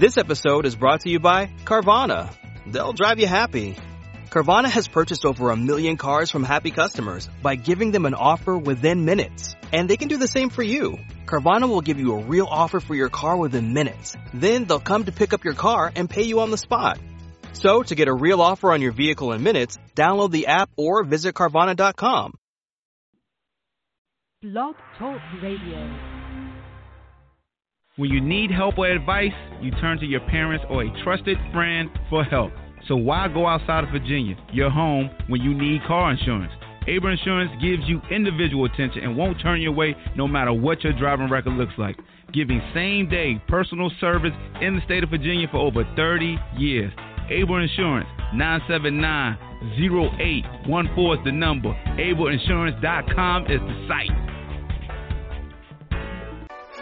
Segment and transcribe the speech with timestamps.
[0.00, 2.34] This episode is brought to you by Carvana.
[2.66, 3.76] They'll drive you happy.
[4.30, 8.56] Carvana has purchased over a million cars from happy customers by giving them an offer
[8.56, 9.54] within minutes.
[9.74, 10.96] And they can do the same for you.
[11.26, 14.16] Carvana will give you a real offer for your car within minutes.
[14.32, 16.98] Then they'll come to pick up your car and pay you on the spot.
[17.52, 21.04] So to get a real offer on your vehicle in minutes, download the app or
[21.04, 22.32] visit Carvana.com.
[24.40, 26.19] Blog Talk Radio.
[28.00, 31.90] When you need help or advice, you turn to your parents or a trusted friend
[32.08, 32.50] for help.
[32.88, 36.50] So why go outside of Virginia, your home, when you need car insurance?
[36.88, 40.94] Able Insurance gives you individual attention and won't turn you away no matter what your
[40.94, 41.98] driving record looks like.
[42.32, 46.94] Giving same day personal service in the state of Virginia for over 30 years.
[47.28, 49.36] Able Insurance, 979
[49.76, 51.68] 0814 is the number.
[51.98, 54.29] AbleInsurance.com is the site.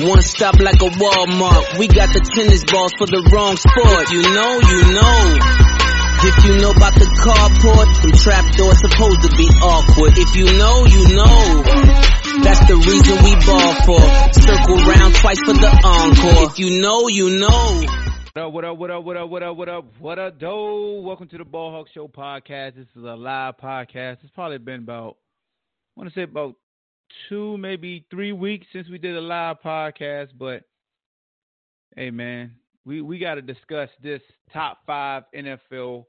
[0.00, 1.78] One stop like a Walmart.
[1.78, 4.10] We got the tennis balls for the wrong sport.
[4.10, 5.18] You know, you know.
[6.26, 10.18] If you know about the carport, them trapdoors supposed to be awkward.
[10.18, 11.62] If you know, you know.
[12.42, 14.02] That's the reason we ball for.
[14.34, 16.50] Circle round twice for the encore.
[16.50, 17.86] If you know, you know.
[18.34, 21.02] What up, what up, what up, what up, what up, what up, what up, doe?
[21.06, 22.74] Welcome to the Ball Hawk Show podcast.
[22.74, 24.24] This is a live podcast.
[24.24, 25.18] It's probably been about,
[25.96, 26.56] I want to say about
[27.28, 30.28] two, maybe three weeks since we did a live podcast.
[30.38, 30.62] But
[31.96, 32.52] hey, man,
[32.84, 34.20] we, we got to discuss this
[34.52, 36.04] top five NFL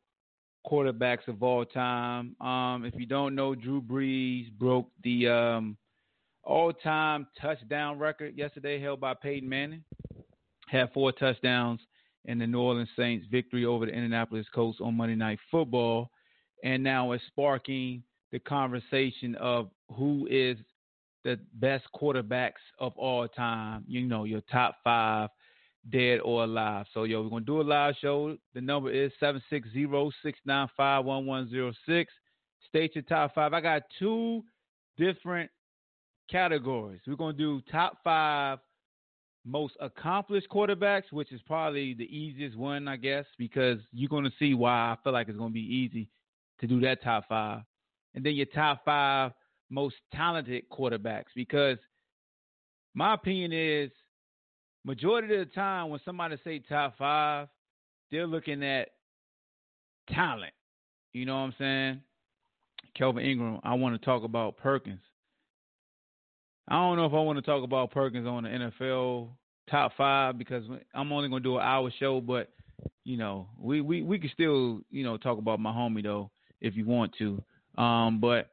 [0.66, 2.36] quarterbacks of all time.
[2.42, 5.78] Um, if you don't know, Drew Brees broke the um,
[6.44, 9.84] all-time touchdown record yesterday held by Peyton Manning.
[10.68, 11.80] Had four touchdowns
[12.26, 16.10] in the New Orleans Saints victory over the Indianapolis Colts on Monday Night Football,
[16.64, 18.02] and now it's sparking
[18.32, 20.58] the conversation of who is
[21.26, 23.84] the best quarterbacks of all time.
[23.88, 25.30] You know, your top five,
[25.92, 26.86] dead or alive.
[26.94, 28.38] So, yo, we're gonna do a live show.
[28.54, 32.06] The number is 760-695-1106.
[32.70, 33.52] State your top five.
[33.54, 34.46] I got two
[34.98, 35.52] different
[36.30, 37.02] categories.
[37.06, 38.60] We're going to do top five
[39.46, 44.32] most accomplished quarterbacks, which is probably the easiest one, I guess, because you're going to
[44.40, 46.10] see why I feel like it's going to be easy
[46.60, 47.62] to do that top five.
[48.16, 49.32] And then your top five
[49.70, 51.78] most talented quarterbacks, because
[52.94, 53.92] my opinion is
[54.86, 57.48] majority of the time when somebody say top five,
[58.12, 58.90] they're looking at
[60.10, 60.54] talent.
[61.14, 62.02] You know what I'm saying?
[62.96, 65.02] Kelvin Ingram, I want to talk about Perkins.
[66.68, 69.30] I don't know if I want to talk about Perkins on the NFL
[69.70, 72.50] top five because I'm only going to do an hour show, but
[73.04, 76.76] you know, we, we, we can still, you know, talk about my homie though, if
[76.76, 77.42] you want to.
[77.78, 78.50] Um, but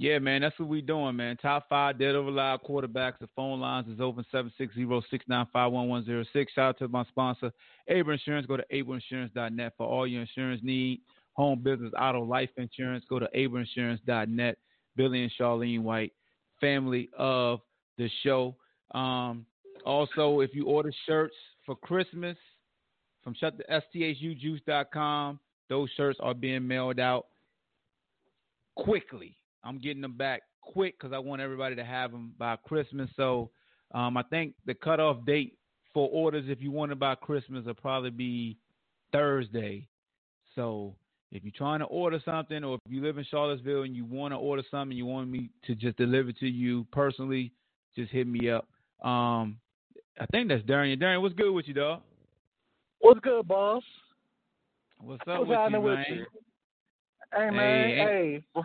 [0.00, 1.36] yeah, man, that's what we doing, man.
[1.38, 3.18] Top five dead over live quarterbacks.
[3.20, 6.46] The phone lines is open 760-695-1106.
[6.54, 7.50] Shout out to my sponsor,
[7.88, 8.46] Able Insurance.
[8.46, 11.02] Go to ableinsurance.net for all your insurance needs.
[11.32, 13.04] Home business, auto, life insurance.
[13.08, 14.56] Go to ableinsurance.net.
[14.96, 16.12] Billy and Charlene White
[16.60, 17.60] family of
[17.96, 18.54] the show.
[18.92, 19.46] Um,
[19.86, 22.36] also, if you order shirts for Christmas
[23.22, 27.26] from STHUjuice.com, those shirts are being mailed out
[28.76, 29.37] quickly.
[29.64, 33.08] I'm getting them back quick because I want everybody to have them by Christmas.
[33.16, 33.50] So
[33.92, 35.56] um, I think the cutoff date
[35.94, 38.56] for orders, if you want it by Christmas, will probably be
[39.12, 39.86] Thursday.
[40.54, 40.94] So
[41.32, 44.32] if you're trying to order something, or if you live in Charlottesville and you want
[44.32, 47.52] to order something, you want me to just deliver to you personally,
[47.96, 48.66] just hit me up.
[49.02, 49.58] Um,
[50.20, 50.98] I think that's Darian.
[50.98, 52.02] Darian, what's good with you, dog?
[53.00, 53.82] What's good, boss?
[55.00, 55.82] What's up What's with you, man?
[55.82, 56.26] with you?
[57.34, 58.62] Hey man, Hey, hey,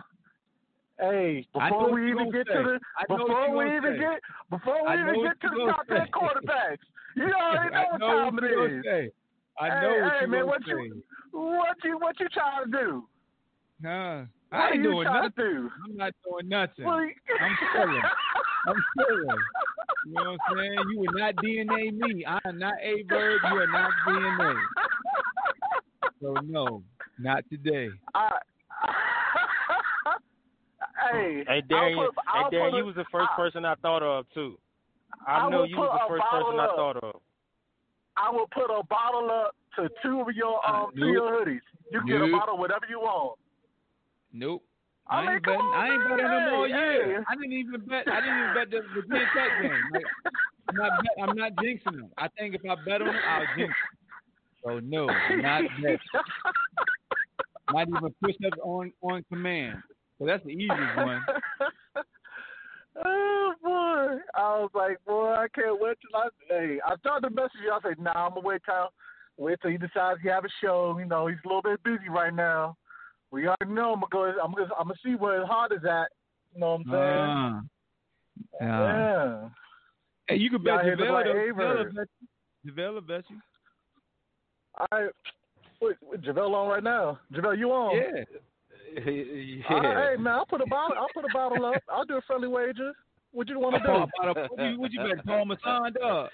[1.00, 1.46] hey.
[1.52, 2.54] Before we even get say.
[2.54, 2.80] to the,
[3.16, 3.98] know before we even say.
[3.98, 4.20] get,
[4.50, 6.78] before we even get to the top ten quarterbacks,
[7.16, 9.10] you already know I what know time what it gonna say.
[9.60, 10.70] I Hey, know what hey, you man, what say.
[10.72, 11.02] you,
[11.32, 13.08] what you, what you trying to do?
[13.80, 15.32] Nah, I ain't doing nothing.
[15.36, 15.70] do?
[15.84, 16.84] I'm not doing nothing.
[16.84, 18.02] You- I'm chilling.
[18.66, 19.38] I'm chilling.
[20.06, 20.78] You know what I'm saying?
[20.90, 22.24] You will not DNA me.
[22.26, 23.40] I am not a verb.
[23.50, 24.54] You are not DNA.
[26.20, 26.82] So no,
[27.18, 27.88] not today.
[28.14, 28.30] I,
[31.12, 33.74] hey, Hey I'll Darian, put, hey Darian, you a- was the first I- person I
[33.76, 34.58] thought of too.
[35.26, 37.20] I, I know you put was the first person bottle I thought of.
[38.16, 41.30] I will put a bottle up to two of your Uh, um two of your
[41.30, 41.60] hoodies.
[41.92, 43.38] You can get a bottle of whatever you want.
[44.32, 44.62] Nope.
[45.06, 45.66] I I, mean, ain't come betting.
[45.66, 46.08] on, I ain't man.
[46.10, 47.18] betting them all Hey, year.
[47.18, 47.24] hey.
[47.28, 48.08] I didn't even bet.
[48.08, 49.82] I didn't even bet the Virginia Tech game.
[49.92, 50.04] Like,
[50.68, 50.90] I'm not.
[51.02, 52.10] Bet, I'm not jinxing them.
[52.16, 53.74] I think if I bet on them, I'll jinx.
[54.64, 54.64] Them.
[54.64, 55.06] So no,
[55.42, 56.00] not bet.
[57.72, 59.82] Not even push up on on command.
[60.24, 61.22] So that's the easiest one.
[63.04, 66.28] oh boy, I was like, boy, I can't wait till I.
[66.48, 67.70] Hey, I started to message you.
[67.70, 68.88] I said, Nah, I'm gonna wait till
[69.36, 70.96] wait till he decides he have a show.
[70.98, 72.76] You know, he's a little bit busy right now.
[73.30, 74.40] We already know I'm gonna go.
[74.42, 76.08] I'm gonna I'm gonna see where his heart is at.
[76.54, 77.68] You know what I'm
[78.60, 78.62] saying?
[78.62, 78.88] Uh, yeah.
[78.88, 79.48] yeah.
[80.28, 81.12] Hey, you can bet JaVale.
[81.12, 81.34] like though.
[81.34, 82.08] JaVale bet
[82.64, 82.72] you.
[82.72, 83.36] JaVale bet you.
[84.90, 85.08] I
[85.82, 87.18] wait, wait, JaVale on right now.
[87.32, 87.96] JaVale, you on?
[87.96, 88.24] Yeah.
[89.70, 90.96] All right, hey man, I'll put a bottle.
[90.98, 91.82] I'll put a bottle up.
[91.90, 92.92] I'll do a friendly wager.
[93.32, 93.86] What you want to do?
[93.88, 95.24] about a- what you, what you bet?
[95.26, 96.30] Paul Masson, dog.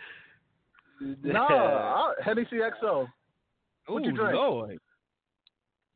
[1.24, 3.08] no, I, Hennessy XO.
[3.86, 4.34] What you drink?
[4.34, 4.78] Lord.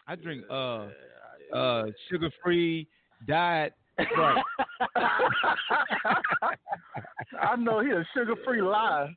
[0.07, 0.89] I drink uh
[1.53, 2.89] uh sugar free
[3.27, 4.43] diet Sprite.
[7.41, 9.15] I know he a sugar free lie.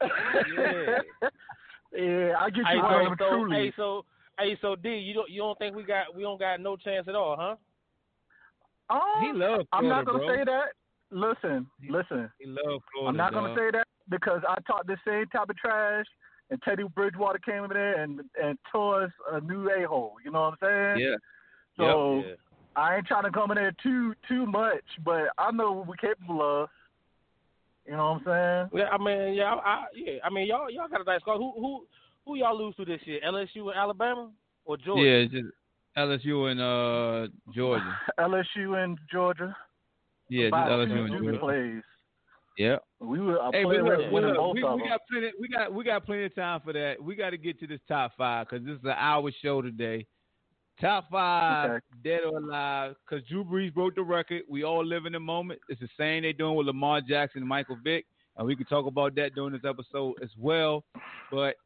[0.00, 0.98] Yeah.
[1.96, 3.56] yeah, I get Hey, you so, one of them so, truly.
[3.56, 4.04] hey, so,
[4.38, 7.06] hey, so D, you don't, you don't think we got, we don't got no chance
[7.08, 7.56] at all, huh?
[8.90, 10.34] Um, he loves Florida, I'm not gonna bro.
[10.34, 10.66] say that.
[11.10, 12.30] Listen, listen.
[12.38, 13.08] He loves Florida.
[13.08, 13.58] I'm not gonna dog.
[13.58, 16.06] say that because I talked the same type of trash,
[16.50, 20.14] and Teddy Bridgewater came in there and and tore us a new a hole.
[20.24, 21.06] You know what I'm saying?
[21.06, 21.16] Yeah.
[21.76, 22.34] So Yeah.
[22.76, 25.96] I ain't trying to come in there too too much, but I know what we're
[25.96, 26.68] capable of.
[27.86, 28.80] You know what I'm saying?
[28.80, 31.38] Yeah, I mean, yeah, I, I, yeah, I mean, y'all, y'all got a nice squad.
[31.38, 31.84] Who, who,
[32.24, 33.20] who y'all lose to this year?
[33.26, 34.30] LSU and Alabama
[34.64, 35.02] or Georgia?
[35.02, 35.52] Yeah, just
[35.96, 37.96] LSU and uh Georgia.
[38.18, 39.56] LSU and Georgia.
[40.28, 41.38] Yeah, just LSU and Georgia.
[41.38, 41.82] plays.
[42.58, 42.76] Yeah.
[43.00, 44.88] We were a Hey, player but look, with winning both we, of we them.
[44.90, 45.30] got plenty.
[45.40, 47.02] We got we got plenty of time for that.
[47.02, 50.06] We got to get to this top five because this is an hour show today.
[50.80, 51.80] Top five, Okay.
[52.02, 54.42] dead or alive, because Drew Brees broke the record.
[54.48, 55.60] We all live in the moment.
[55.68, 58.86] It's the same they're doing with Lamar Jackson and Michael Vick, and we can talk
[58.86, 60.82] about that during this episode as well.
[61.30, 61.56] But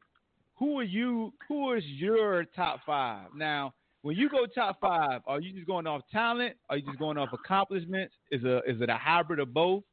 [0.57, 1.33] who are you?
[1.47, 3.73] Who is your top five now?
[4.01, 6.55] When you go top five, are you just going off talent?
[6.69, 8.13] Are you just going off accomplishments?
[8.31, 9.83] Is a is it a hybrid of both?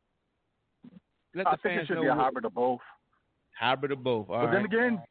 [1.35, 2.81] Let I think it should be a hybrid of both.
[3.59, 4.29] Hybrid of both.
[4.31, 5.03] All but then again,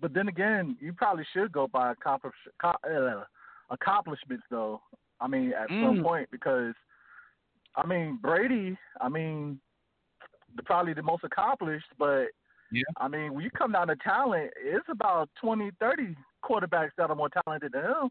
[0.00, 2.34] but then again, you probably should go by accomplish,
[2.64, 3.24] uh,
[3.70, 4.80] accomplishments, though.
[5.20, 6.02] I mean, at some Mm.
[6.02, 6.74] point, because
[7.76, 9.60] I mean Brady, I mean,
[10.54, 12.28] the, probably the most accomplished, but
[12.70, 12.82] Yeah.
[12.98, 17.16] I mean, when you come down to talent, it's about twenty, thirty quarterbacks that are
[17.16, 18.10] more talented than him.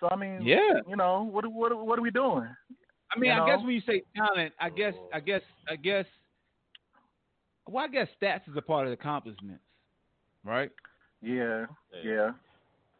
[0.00, 0.80] So I mean, Yeah.
[0.88, 2.48] you know, what what what are we doing?
[3.14, 6.06] I mean, you I guess when you say talent, I guess, I guess, I guess.
[7.68, 9.62] Well, I guess stats is a part of the accomplishments,
[10.44, 10.70] right?
[11.22, 11.66] Yeah,
[12.04, 12.32] yeah.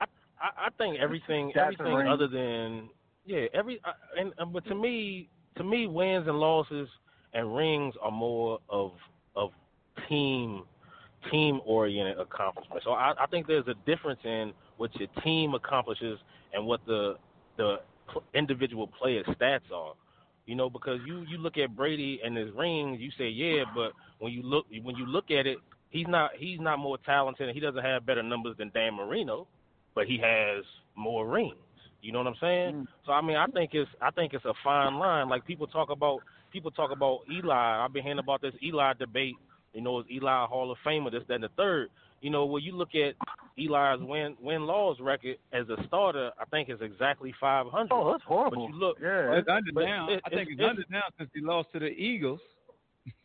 [0.01, 2.89] I, I think everything, Stats and everything other than
[3.25, 6.89] yeah, every uh, and, and but to me, to me, wins and losses
[7.33, 8.93] and rings are more of
[9.35, 9.53] of
[10.09, 10.63] team
[11.31, 12.83] team oriented accomplishment.
[12.85, 16.19] So I, I think there's a difference in what your team accomplishes
[16.53, 17.17] and what the
[17.57, 17.77] the
[18.35, 19.95] individual player stats are.
[20.47, 23.93] You know, because you you look at Brady and his rings, you say yeah, but
[24.21, 25.59] when you look when you look at it,
[25.91, 29.49] he's not he's not more talented and he doesn't have better numbers than Dan Marino,
[29.95, 30.65] but he has
[30.95, 31.55] more rings.
[32.03, 32.75] You know what I'm saying?
[32.75, 32.87] Mm.
[33.05, 35.29] So I mean, I think it's I think it's a fine line.
[35.29, 36.21] Like people talk about
[36.53, 37.85] people talk about Eli.
[37.85, 39.35] I've been hearing about this Eli debate.
[39.77, 41.11] You know, is Eli a Hall of Famer?
[41.13, 41.89] This, that, and the third.
[42.23, 43.15] You know, when you look at
[43.59, 47.89] Eli's win win loss record as a starter, I think it's exactly 500.
[47.93, 48.67] Oh, that's horrible.
[48.67, 50.09] But you look, yeah, It's under but now.
[50.09, 52.41] it- I think it's- it's, it's- under now since he lost to the Eagles.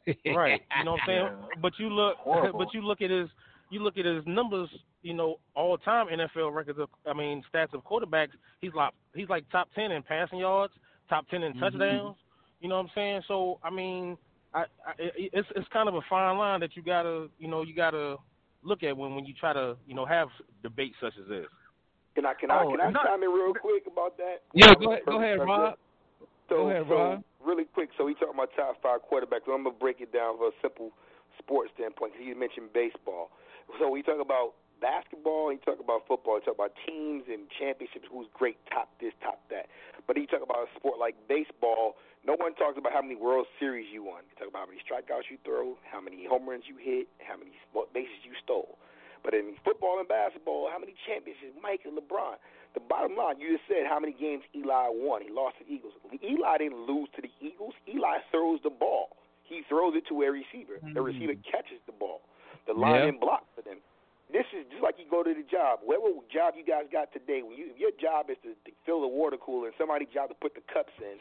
[0.35, 0.61] right?
[0.77, 1.23] You know what I'm saying?
[1.25, 1.59] Yeah.
[1.61, 2.59] But you look, Horrible.
[2.59, 3.29] but you look at his,
[3.69, 4.69] you look at his numbers.
[5.03, 8.29] You know, all time NFL records of, I mean, stats of quarterbacks.
[8.59, 10.73] He's like, he's like top ten in passing yards,
[11.09, 11.59] top ten in Mhm.
[11.59, 12.17] touchdowns.
[12.59, 13.21] You know what I'm saying?
[13.27, 14.15] So I mean,
[14.53, 17.73] I, I it's it's kind of a fine line that you gotta, you know, you
[17.75, 18.17] gotta
[18.63, 20.27] look at when when you try to, you know, have
[20.63, 21.47] debates such as this.
[22.15, 24.43] Can I can I Oh, can I not- chime in real quick about that?
[24.53, 25.39] Yeah, go ahead, go ahead.
[25.39, 25.75] Rob.
[26.49, 27.23] So, Go ahead, so Rob.
[27.39, 29.45] really quick, so he talking about top five quarterbacks.
[29.47, 30.91] So I'm gonna break it down for a simple
[31.39, 32.11] sports standpoint.
[32.13, 33.31] 'cause He mentioned baseball.
[33.79, 38.07] So we talk about basketball, he talk about football, he talk about teams and championships.
[38.11, 38.57] Who's great?
[38.69, 39.67] Top this, top that.
[40.07, 41.95] But he talk about a sport like baseball.
[42.25, 44.21] No one talks about how many World Series you won.
[44.29, 47.37] They talk about how many strikeouts you throw, how many home runs you hit, how
[47.37, 47.51] many
[47.93, 48.77] bases you stole.
[49.23, 51.57] But in football and basketball, how many championships?
[51.61, 52.37] Mike and LeBron.
[52.73, 55.21] The bottom line, you just said how many games Eli won.
[55.21, 55.93] He lost to the Eagles.
[56.23, 57.73] Eli didn't lose to the Eagles.
[57.89, 59.17] Eli throws the ball.
[59.43, 60.79] He throws it to a receiver.
[60.79, 61.03] The mm-hmm.
[61.03, 62.21] receiver catches the ball.
[62.65, 63.05] The line Yeah.
[63.11, 63.81] didn't block for them.
[64.31, 65.83] this is just like you go to the job.
[65.83, 69.01] Whatever job you guys got today, when you if your job is to, to fill
[69.01, 71.19] the water cooler and somebody's job to put the cups in,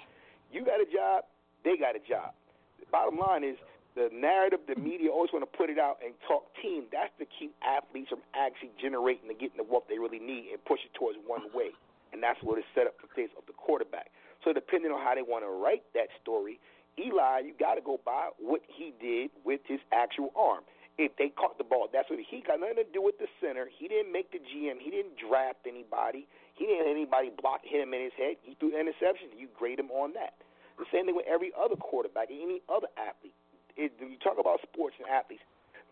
[0.53, 1.25] you got a job,
[1.65, 2.35] they got a job.
[2.79, 3.57] The bottom line is
[3.95, 6.87] the narrative, the media always want to put it out and talk team.
[6.93, 10.63] That's to keep athletes from actually generating and getting the what they really need and
[10.65, 11.75] push it towards one way.
[12.13, 14.11] And that's what is set up for face of the quarterback.
[14.45, 16.59] So depending on how they want to write that story,
[16.99, 20.63] Eli, you got to go by what he did with his actual arm
[20.99, 21.89] if they caught the ball.
[21.93, 23.69] That's what he got nothing to do with the center.
[23.71, 24.79] He didn't make the GM.
[24.81, 26.27] He didn't draft anybody.
[26.55, 28.37] He didn't have anybody block hit him in his head.
[28.43, 29.33] He threw an interception.
[29.37, 30.35] You grade him on that.
[30.79, 33.37] The same thing with every other quarterback, any other athlete.
[33.77, 35.43] It, when you talk about sports and athletes,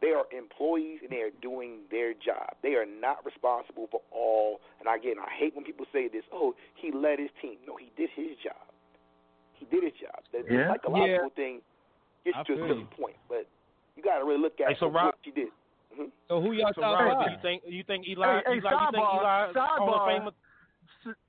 [0.01, 2.55] they are employees and they are doing their job.
[2.63, 4.61] They are not responsible for all.
[4.79, 6.23] And again, I hate when people say this.
[6.33, 7.57] Oh, he led his team.
[7.67, 8.61] No, he did his job.
[9.55, 10.23] He did his job.
[10.33, 10.69] The, Yeah.
[10.69, 11.37] the psychological Yeah.
[11.37, 11.63] thing
[12.25, 13.47] gets I to a certain point, but
[13.99, 15.49] you got to really look at Hey, so what Rob- you did.
[15.95, 18.23] hmm So who y'all So top Rob, do you think you think Eli?
[18.25, 20.01] Hey, hey, Eli, you think sidebar, Eli Hall of.
[20.07, 20.33] Famer?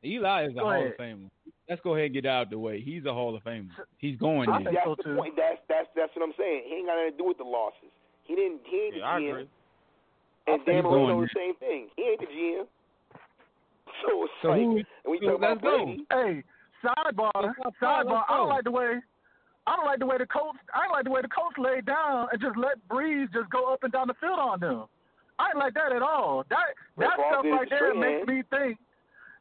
[0.05, 0.91] Eli is a Hall ahead.
[0.93, 1.29] of Famer.
[1.67, 2.81] Let's go ahead and get out of the way.
[2.81, 3.69] He's a Hall of Famer.
[3.97, 4.73] He's going I there.
[4.73, 5.15] that's so, the too.
[5.17, 5.33] point.
[5.35, 6.63] That's that's that's what I'm saying.
[6.69, 7.89] He ain't got nothing to do with the losses.
[8.25, 8.61] He didn't.
[8.69, 9.47] He ain't Yeah, I the GM.
[10.47, 11.89] And He's Dan Marino the same thing.
[11.97, 12.65] He ain't the GM.
[14.05, 15.85] So it's So like, who- and we so talk about let's go.
[15.85, 16.05] Brady.
[16.11, 16.43] Hey,
[16.85, 18.23] sidebar, Let's go, let's sidebar.
[18.29, 18.93] I don't like the way.
[19.67, 20.55] I don't like the way the coach.
[20.73, 23.71] I don't like the way the coach laid down and just let Brees just go
[23.71, 24.85] up and down the field on them.
[25.37, 26.43] I ain't like that at all.
[26.49, 28.77] That that Favre stuff did it right to there makes me think.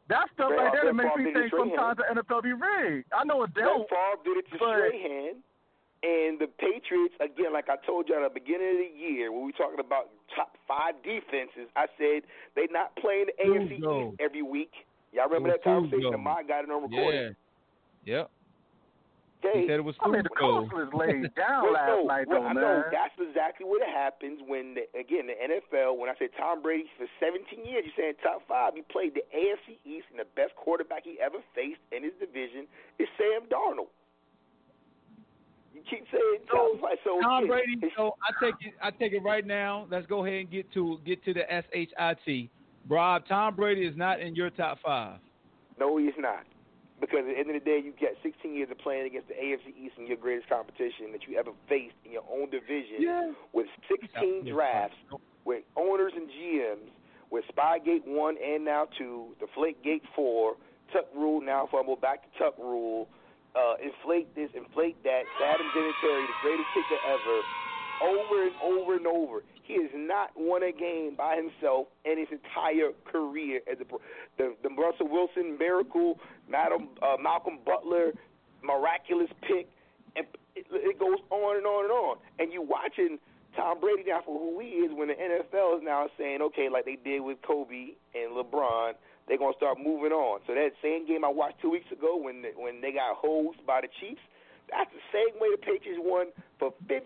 [0.08, 1.68] That stuff Brett- right there that makes me think to Strahan.
[1.75, 3.08] sometimes the NFL be rigged.
[3.12, 3.88] I know it Brett don't.
[3.88, 5.34] Favre did it to but- Strahan.
[6.00, 9.40] And the Patriots, again, like I told you at the beginning of the year, when
[9.40, 12.22] we were talking about top five defenses, I said
[12.54, 14.70] they not playing the AFC East every week.
[15.12, 16.06] Y'all remember that conversation?
[16.06, 16.14] Fugo.
[16.14, 17.34] And mine got it on recording.
[18.04, 18.14] Yeah.
[18.22, 18.30] Yep.
[19.38, 19.62] Okay.
[19.62, 20.66] He said it was I mean, the Fugo.
[20.66, 22.62] coach was laid down last no, night, well, though, I man.
[22.62, 25.95] know that's exactly what happens when, the, again, the NFL.
[25.97, 28.75] When I said Tom Brady for 17 years, you're saying top five.
[28.75, 32.66] He played the AFC East, and the best quarterback he ever faced in his division
[32.99, 33.95] is Sam Darnold.
[35.71, 37.73] You keep saying top five, so Tom yeah, Brady.
[37.78, 38.75] it's- So I take it.
[38.83, 39.87] I take it right now.
[39.88, 41.47] Let's go ahead and get to get to the
[42.26, 42.50] shit.
[42.88, 45.21] Rob, Tom Brady is not in your top five.
[45.78, 46.42] No, he's not.
[47.00, 49.34] Because at the end of the day, you get 16 years of playing against the
[49.34, 53.32] AFC East in your greatest competition that you ever faced in your own division Yeah.
[53.52, 54.96] with 16 drafts,
[55.44, 56.90] with owners and GMs,
[57.30, 60.56] with Spygate 1 and now 2, Deflategate 4,
[60.92, 63.08] Tuck Rule now fumble, back to Tuck Rule,
[63.54, 67.40] uh, inflate this, inflate that, Adam Vinatieri, the greatest kicker ever,
[68.02, 69.42] over and over and over.
[69.62, 73.84] He has not won a game by himself in his entire career as a.
[74.38, 78.12] The, the Russell Wilson miracle, Madam, uh, Malcolm Butler
[78.62, 79.68] miraculous pick,
[80.16, 80.26] and
[80.56, 82.16] it, it goes on and on and on.
[82.38, 83.18] And you watching
[83.56, 86.84] Tom Brady now for who he is when the NFL is now saying, okay, like
[86.84, 88.92] they did with Kobe and LeBron,
[89.26, 90.40] they're gonna start moving on.
[90.46, 93.64] So that same game I watched two weeks ago when the, when they got hosed
[93.66, 94.22] by the Chiefs,
[94.70, 97.00] that's the same way the Patriots won for 15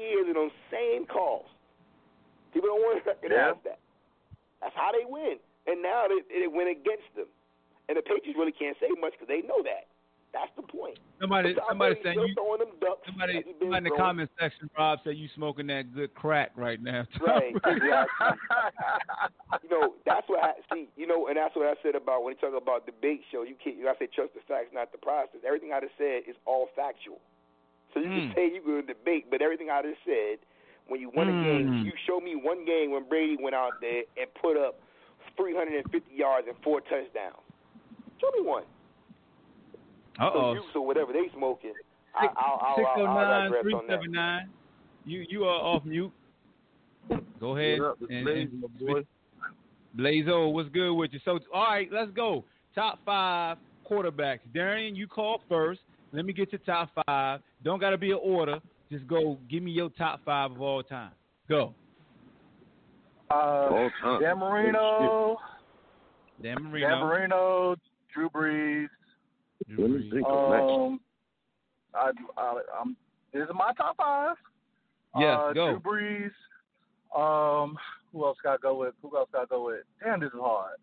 [0.00, 1.46] years in those same calls.
[2.52, 3.78] People don't want to recognize that.
[4.60, 5.36] That's how they win.
[5.66, 7.28] And now it, it went against them.
[7.88, 9.86] And the Patriots really can't say much because they know that.
[10.32, 10.98] That's the point.
[11.20, 12.34] Somebody, somebody saying you.
[12.34, 13.00] throwing them ducks.
[13.06, 16.12] Somebody, like he been somebody in the comment section, Rob said you smoking that good
[16.14, 17.06] crack right now.
[17.24, 18.04] Right, exactly.
[19.64, 20.88] you know, that's what I see.
[20.96, 23.42] You know, and that's what I said about when you talk about the debate show.
[23.42, 23.76] You can't.
[23.76, 25.40] You gotta say trust the facts, not the process.
[25.46, 27.20] Everything I just said is all factual.
[27.94, 28.34] So you can Mm.
[28.34, 30.38] say you go to debate, but everything I just said,
[30.88, 31.84] when you won a game, Mm.
[31.84, 34.80] you show me one game when Brady went out there and put up
[35.36, 37.40] 350 yards and four touchdowns.
[38.20, 38.64] Show me one.
[40.18, 40.52] Uh So oh.
[40.54, 41.72] you, so whatever they smoking,
[42.14, 43.92] I, I'll, I'll, I'll, oh I'll nine digress three on that.
[43.92, 44.48] seven nine.
[45.04, 46.12] You you are off mute.
[47.40, 47.80] Go ahead.
[47.80, 49.06] What up, it's and- and.
[49.96, 51.20] Blazo, what's good with you?
[51.24, 52.44] So, all right, let's go.
[52.74, 53.56] Top five
[53.90, 54.40] quarterbacks.
[54.52, 55.80] Darian, you call first.
[56.12, 57.40] Let me get your top five.
[57.64, 58.58] Don't got to be an order.
[58.90, 59.38] Just go.
[59.50, 61.12] Give me your top five of all time.
[61.48, 61.72] Go.
[63.30, 64.22] Uh, All time.
[64.22, 65.38] Dan Marino,
[66.42, 66.88] Dan Marino.
[66.88, 67.76] Dan Marino,
[68.12, 68.88] Drew Brees.
[69.68, 70.12] Drew Let me Brees.
[70.12, 70.92] think on.
[70.92, 71.00] Um,
[71.94, 72.96] I, I, I'm.
[73.32, 74.36] This is my top five.
[75.18, 75.78] Yeah, uh, go.
[75.78, 76.30] Drew Brees.
[77.16, 77.76] Um,
[78.12, 78.94] who else got to go with?
[79.02, 79.82] Who else got to go with?
[80.02, 80.76] Damn, this is hard.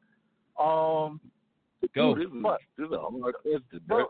[0.60, 1.20] Um,
[1.96, 2.16] Go.
[2.16, 2.32] This is,
[2.78, 4.06] this is a hard question, go, bro.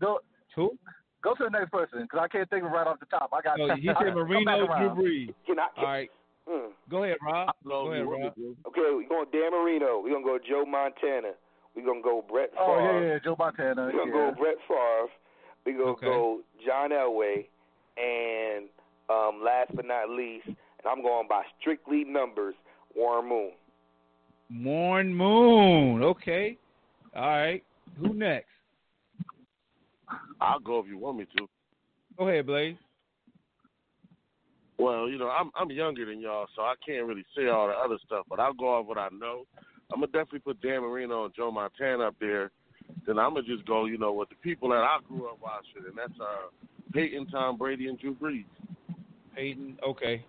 [0.00, 0.18] go,
[0.54, 0.78] Who?
[1.22, 3.30] go to the next person because I can't think of right off the top.
[3.32, 3.56] I got.
[3.58, 4.90] No, he I- said Marino, back Drew.
[4.90, 5.34] Brees.
[5.46, 6.10] Can I, All right.
[6.46, 6.68] mm.
[6.90, 7.54] Go ahead, Rob.
[7.66, 8.56] Go ahead, you want me Rob.
[8.68, 10.00] Okay, we're going Dan Marino.
[10.04, 11.32] We're gonna go Joe Montana.
[11.74, 12.62] We're gonna go Brett Favre.
[12.62, 13.90] Oh yeah, yeah, Joe Montana.
[13.92, 14.30] We're gonna yeah.
[14.30, 15.08] go Brett Favre.
[15.66, 16.06] We're gonna Okay.
[16.06, 17.46] go John Elway,
[17.96, 18.66] and
[19.08, 20.56] um, last but not least, and
[20.88, 22.54] I'm going by strictly numbers.
[22.94, 23.50] Warren Moon.
[24.64, 26.02] Warren Moon.
[26.02, 26.56] Okay.
[27.16, 27.64] All right.
[27.98, 28.48] Who next?
[30.40, 31.48] I'll go if you want me to.
[32.18, 32.76] Go ahead, Blaze.
[34.78, 37.74] Well, you know, I'm I'm younger than y'all, so I can't really say all the
[37.74, 39.44] other stuff, but I'll go off what I know.
[39.92, 42.50] I'm gonna definitely put Dan Marino and Joe Montana up there.
[43.06, 45.86] Then I'm gonna just go, you know, with the people that I grew up watching,
[45.86, 46.48] and that's uh
[46.92, 48.44] Peyton, Tom Brady, and Drew Brees.
[49.34, 49.76] Peyton.
[49.86, 50.24] Okay.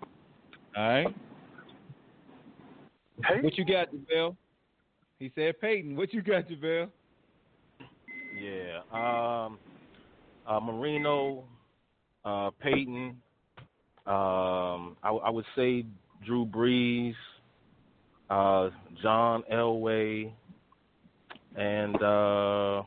[0.76, 1.16] All right.
[3.24, 4.36] Hey, What you got, JaVale?
[5.20, 5.96] He said Peyton.
[5.96, 6.90] What you got, JaVale?
[8.38, 8.80] Yeah.
[8.92, 9.58] Um,
[10.46, 11.46] uh, Marino,
[12.26, 13.16] uh, Peyton.
[14.06, 15.86] Um, I, I would say
[16.26, 17.16] Drew Brees,
[18.30, 18.70] uh,
[19.02, 20.32] John Elway,
[21.56, 22.84] and uh, uh,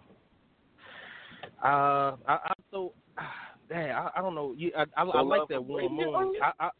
[1.65, 2.93] I, I so.
[3.69, 4.55] Dang, I, I don't know.
[4.57, 6.33] You, I, I, I like that Warren Moon.
[6.43, 6.71] I, I, I,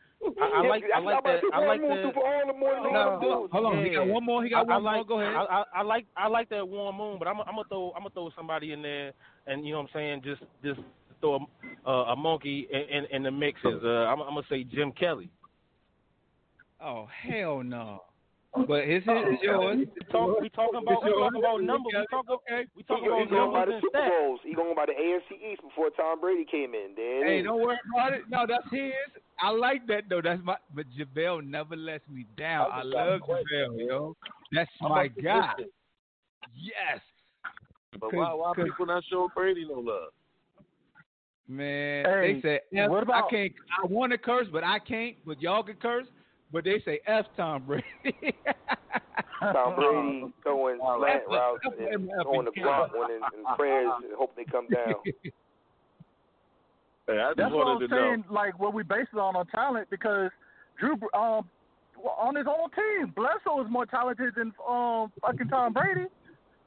[0.55, 1.41] I like, I like that.
[1.53, 2.13] I like that.
[2.15, 3.85] No, Hold on, hold.
[3.85, 4.43] He got one more.
[4.43, 5.05] He got I, one I like, more.
[5.05, 5.35] Go ahead.
[5.35, 8.03] I, I, I like I like that Warren Moon, but I'm I'm gonna throw I'm
[8.03, 9.13] gonna throw somebody in there,
[9.47, 10.81] and you know what I'm saying, just just
[11.21, 11.47] throw
[11.85, 13.61] a, uh, a monkey in, in, in the mix.
[13.61, 15.31] Is uh, I'm, I'm gonna say Jim Kelly.
[16.83, 18.03] oh hell no.
[18.55, 19.87] But his his is yours.
[20.11, 21.93] Talk, we talking about we talking about numbers.
[21.95, 22.67] We talking Okay.
[22.77, 24.09] we talking going, about he going by the and Super stats.
[24.09, 24.41] Bowls.
[24.43, 26.95] He going by the AFC East before Tom Brady came in.
[26.97, 28.23] There Hey, don't worry about it.
[28.31, 28.93] No, that's his.
[29.41, 30.23] I like that though.
[30.23, 30.57] That's my.
[30.75, 32.69] But JaVale never lets me down.
[32.73, 34.17] I love JaVale, yo.
[34.53, 35.53] That's my guy.
[36.57, 37.01] Yes,
[38.01, 40.09] But why why Cause- people not showing Brady no love?
[41.47, 42.05] man.
[42.05, 42.91] Hey, they say F.
[42.91, 43.53] what about- I can't.
[43.83, 45.17] I want to curse, but I can't.
[45.27, 46.07] But y'all can curse.
[46.53, 47.85] But they say F Tom Brady.
[49.41, 51.37] Tom Brady throwing All slant right.
[51.37, 54.95] routes and throwing the block one and, and prayers and hope they come down.
[57.09, 58.11] Hey, I just That's what I'm wanted to know.
[58.13, 58.25] saying.
[58.29, 60.31] Like what we base it on on talent because
[60.79, 61.49] Drew um
[62.05, 66.05] on his own team, Bledsoe is more talented than um fucking Tom Brady.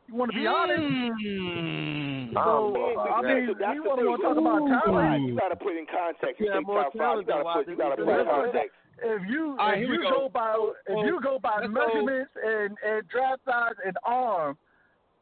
[0.07, 0.81] You want to be honest?
[0.81, 2.33] Mm.
[2.33, 5.29] So Um, I mean, So that's we want to talk about talent.
[5.29, 6.41] You got to put in context.
[6.41, 7.21] You Yeah, take more top five.
[7.21, 7.69] You talent got to than put.
[7.69, 8.75] You got to put in context.
[9.03, 10.09] If you All right, if you go.
[10.11, 10.53] go by
[10.87, 11.85] if you go by Let's go.
[11.87, 14.57] measurements and and draft size and arm,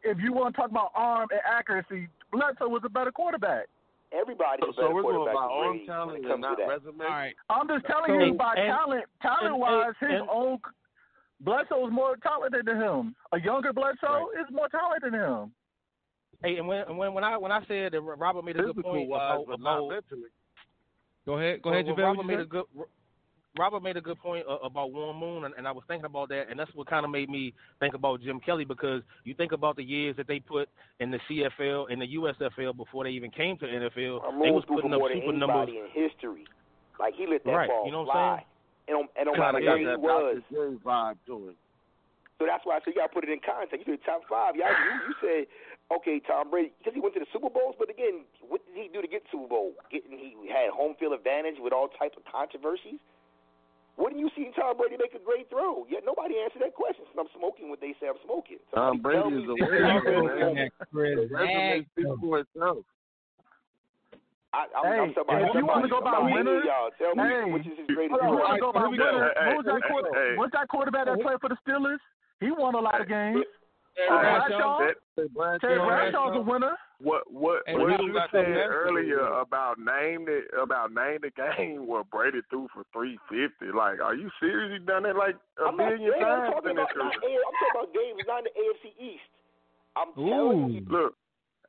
[0.04, 3.68] if you want to talk about arm and accuracy, Bledsoe was a better quarterback.
[4.12, 7.02] Everybody's a So better we're going quarterback by arm talent and not resume.
[7.02, 7.36] All right.
[7.50, 10.60] I'm just telling So- you by and- talent, talent wise, and- his and- own
[11.42, 13.16] Bledsoe is more talented than him.
[13.32, 15.54] A younger Bledsoe is more talented than him.
[16.44, 19.08] Hey, and when when when I when I said that Robert made a good point
[19.10, 20.04] wise, about, but not about.
[21.26, 21.62] Go ahead.
[21.62, 22.04] Go ahead, Well, JaVale.
[22.04, 22.66] Robert you made a good
[23.58, 26.30] Robert made a good point uh, about Warren Moon, and, and I was thinking about
[26.30, 29.52] that, and that's what kind of made me think about Jim Kelly because you think
[29.52, 33.32] about the years that they put in the CFL and the USFL before they even
[33.32, 34.22] came to NFL.
[34.22, 35.70] Well, they was putting up super numbers.
[35.70, 36.46] in history.
[37.00, 38.36] Like he let that Right, ball you know what I'm fly.
[38.36, 38.46] saying?
[38.90, 40.78] And no, and no Kind of where got he that was, Dr.
[40.84, 41.58] Vibe to it.
[42.38, 43.84] So that's why I said you got to put it in context.
[43.84, 44.56] You said top five.
[44.56, 45.42] Y'all, you, you said
[45.92, 47.76] okay, Tom Brady because he went to the Super Bowls.
[47.78, 49.74] But again, what did he do to get Super Bowl?
[49.92, 53.02] Getting he had home field advantage with all types of controversies.
[54.00, 55.84] Wouldn't you see Tom Brady make a great throw?
[55.92, 57.04] Yet nobody answered that question.
[57.12, 58.58] So I'm smoking what they say I'm smoking.
[58.74, 60.56] Tom Somebody tell Brady is a winner, Tom Brady man.
[60.56, 60.70] won.
[60.96, 62.78] The resume speaks for itself.
[64.50, 67.22] I, I'm, Hey, I'm talking about if you wanna go by winners, y'all tell me
[67.22, 68.34] hey, which is his greatest Hold on, throw.
[68.34, 69.06] we want to go by here we go.
[69.06, 69.34] winners.
[69.38, 70.32] Hey, Who was that hey, quarter, hey.
[70.42, 72.02] What's that quarterback that played for the Steelers?
[72.42, 73.46] He won a lot of games.
[73.46, 73.59] Hey,
[73.96, 74.80] Bradshaw?
[74.80, 76.76] That, Terry Bradshaw's a winner.
[77.02, 81.32] what what Hey, what we you got said earlier about name the about name the
[81.32, 83.72] game where Brady threw for three fifty.
[83.76, 84.80] Like, are you serious?
[84.80, 87.12] He done it like a I'm not billion saying I'm times talking about not career.
[87.12, 89.32] A- I'm talking about games not in the AFC East.
[89.96, 90.86] I'm telling you.
[90.88, 91.16] Look,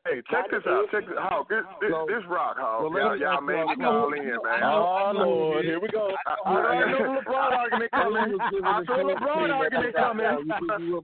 [0.07, 0.87] hey, check this out.
[0.91, 1.49] Check this Hawk.
[1.49, 2.93] This this, So- this rock hog.
[2.93, 4.63] Well, y'all, y'all made you me call in, man.
[4.65, 6.11] Oh Lord, here we go.
[6.27, 8.39] I- I already know the LeBron argument coming.
[8.65, 10.27] I saw the LeBron argument coming.
[10.81, 11.03] you,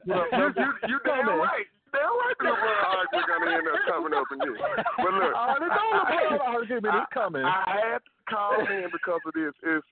[0.56, 1.66] you, you damn right.
[1.92, 4.58] Damn right the LeBron argument gonna end up coming up in this.
[4.96, 7.44] But look, I already know LeBron argument is coming.
[7.44, 9.52] I had to call in because of this.
[9.62, 9.86] It's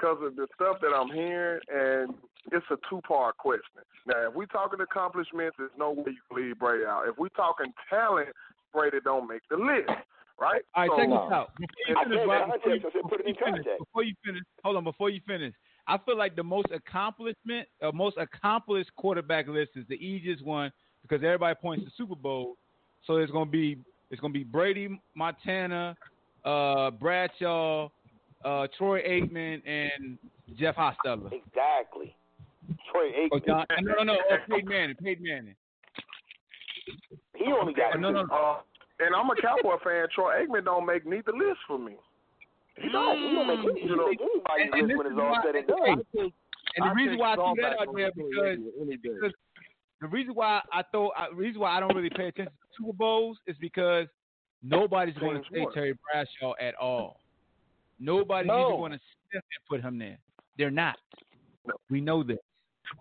[0.00, 2.14] because of the stuff that I'm hearing, and
[2.52, 3.82] it's a two part question.
[4.06, 7.04] Now, if we're talking accomplishments, there's no way you can leave Brady out.
[7.08, 8.28] If we're talking talent,
[8.72, 9.90] Brady don't make the list,
[10.40, 10.62] right?
[10.74, 11.50] All right, So- check this out.
[11.56, 14.14] Before you I finish, said before you, put it in before you finish, before you
[14.24, 14.84] finish, hold on.
[14.84, 15.54] Before you finish,
[15.86, 20.72] I feel like the most accomplishment, uh, most accomplished quarterback list is the easiest one
[21.02, 22.56] because everybody points to Super Bowl.
[23.06, 23.78] So it's gonna be
[24.10, 25.96] it's gonna be Brady, Montana,
[26.44, 27.88] uh, Bradshaw,
[28.44, 30.18] uh, Troy Aikman, and
[30.58, 31.32] Jeff Hostetler.
[31.32, 32.14] Exactly.
[32.90, 33.46] Troy Oh, Aikman.
[33.46, 35.54] John, no, no, no, oh, Peyton Manning, Peyton Manning.
[37.36, 38.34] He only got No, no, no.
[38.34, 38.60] Uh,
[39.00, 40.06] and I'm a Cowboy fan.
[40.14, 41.96] Troy Aikman don't make neither list for me.
[42.76, 43.16] He don't.
[43.18, 45.18] He don't make any, You know, make anybody's and- and list when this it's is
[45.18, 46.32] all why- said and hey, done.
[46.76, 48.70] And the I reason why I threw Staubach that out on there Philly because, radio
[48.80, 49.08] any day.
[49.20, 49.32] because
[50.00, 52.76] the reason why I thought I, the reason why I don't really pay attention to
[52.78, 54.06] Super Bowls is because
[54.62, 57.20] nobody's going to say Terry Bradshaw at all.
[58.00, 58.66] Nobody's No.
[58.68, 60.18] even going to sniff and put him there.
[60.58, 60.96] They're not.
[61.66, 61.74] No.
[61.90, 62.38] We know this.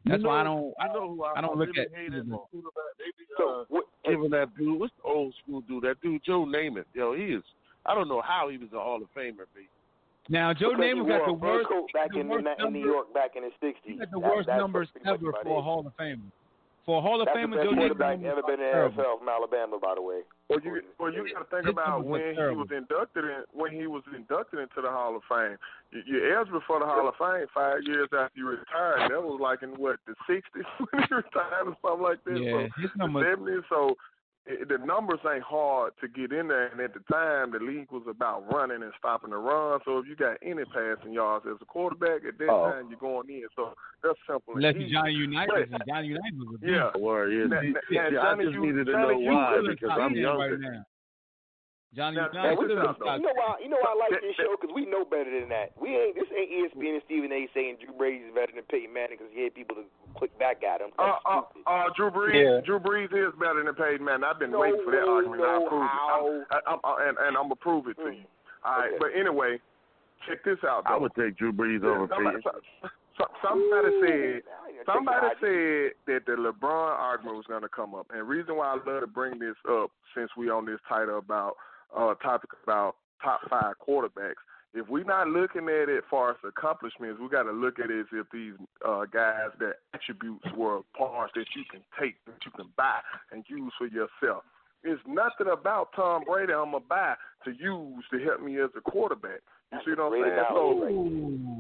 [0.05, 0.73] You That's why I don't.
[0.79, 3.49] I know who I, I don't look at hate Super as a They be, So
[3.61, 3.85] uh, what?
[4.05, 5.83] giving that dude, what's the old school dude?
[5.83, 6.85] That dude Joe Namath.
[6.93, 7.43] Yo, he is.
[7.85, 9.45] I don't know how he was a Hall of Famer.
[9.55, 9.61] B.
[10.29, 11.69] Now Joe because he Namath got the a fur worst.
[11.69, 13.73] coat back the in, worst in New York back in the '60s.
[13.83, 15.61] He got the That- worst that's numbers pretty ever for a.
[15.61, 16.19] Hall of Famer.
[16.85, 19.03] For a Hall of That's Famer, the best Joe quarterback Namath ever been in terrible.
[19.03, 20.21] NFL from Alabama, by the way.
[20.49, 23.85] Well, you well you got to think about when he was inducted in when he
[23.85, 25.57] was inducted into the Hall of Fame.
[25.91, 29.11] You, you eligible for the Hall of Fame five years after you retired.
[29.11, 30.41] That was like in what the '60s
[30.79, 32.41] when he retired or something like that.
[32.41, 33.37] Yeah, so, his the numbers.
[33.37, 33.61] '70s.
[33.69, 33.97] So it,
[34.67, 36.67] the numbers ain't hard to get in there.
[36.67, 39.79] And at the time, the league was about running and stopping the run.
[39.85, 42.71] So if you got any passing yards as a quarterback at that Oh.
[42.71, 43.45] time, you're going in.
[43.55, 44.55] So that's simple.
[44.55, 44.89] and Unless you're.
[45.01, 46.73] Johnny Unitas, But- Johnny Unitas was a beast.
[46.73, 46.97] Yeah.
[46.97, 47.45] Word, yeah.
[47.45, 50.17] Now- now- yeah, now I just U- needed to Johnny know why because I'm 10
[50.23, 50.49] younger.
[50.51, 50.83] right now.
[51.95, 53.55] Johnny Now- Unitas now, still in listen, You know why?
[53.65, 55.73] You know why I like this show because we know better than that.
[55.75, 56.13] We ain't.
[56.13, 57.49] This ain't ESPN and Stephen A.
[57.53, 60.81] saying Drew Brady's better than Peyton Manning because he had people to click back at
[60.81, 60.91] him.
[61.01, 62.37] Uh, uh, uh, Drew Brees.
[62.37, 62.61] Yeah.
[62.61, 64.23] Drew Brees is better than Peyton Manning.
[64.23, 65.41] I've been No waiting for that way, argument.
[65.41, 66.27] no I prove how.
[66.29, 66.47] it.
[66.53, 68.17] I'm, I, I'm, I, and, and I'm gonna prove it to Mm.
[68.21, 68.25] you.
[68.63, 68.97] All right, Okay.
[69.01, 69.57] but anyway,
[70.29, 70.83] check this out.
[70.85, 72.61] I would take Drew Brees Yeah, over somebody, Peyton.
[72.85, 74.41] so- so- somebody said
[74.85, 78.73] somebody said that the LeBron argument was going to come up, and reason why I
[78.89, 81.57] love to bring this up since we on this title about
[81.95, 84.41] uh topic about top five quarterbacks.
[84.73, 88.01] If we're not looking at it far as accomplishments, we got to look at it
[88.01, 88.53] as if these
[88.87, 92.99] uh guys their attributes were parts that you can take, that you can buy
[93.31, 94.43] and use for yourself.
[94.83, 98.81] It's nothing about Tom Brady I'm gonna buy to use to help me as a
[98.81, 99.41] quarterback.
[99.73, 100.23] You see what I'm saying?
[100.23, 100.93] analogy, So right?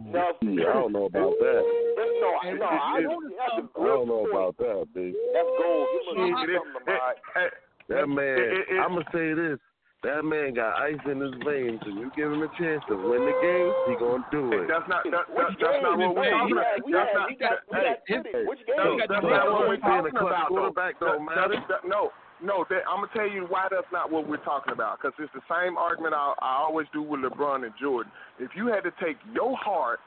[0.09, 1.61] No, I don't know about that.
[1.97, 3.29] No, It- no, it- I don't.
[3.37, 5.13] That's a I good don't know about that, B.
[5.33, 5.87] That's gold.
[5.93, 7.41] Give him it- it- something to buy.
[7.41, 7.53] it-
[7.89, 9.59] That man, it- it- I'm gonna say this.
[9.99, 13.19] That man got ice in his veins, and you give him a chance to win
[13.19, 14.71] the game, he gonna do it.
[14.71, 16.79] That's not that, that, that's not what we're talking about.
[16.87, 18.47] we That's not we got- we hey, got footage.
[18.47, 18.79] Which game?
[18.79, 20.47] that's, got that's not what we're talking about.
[20.47, 21.55] quarterback don't That- matter.
[21.59, 22.63] that- that- no, no.
[22.71, 25.03] That, I'm gonna tell you why that's not what we're talking about.
[25.03, 28.07] Because it's the same argument I, I always do with LeBron and Jordan.
[28.39, 29.99] If you had to take your heart,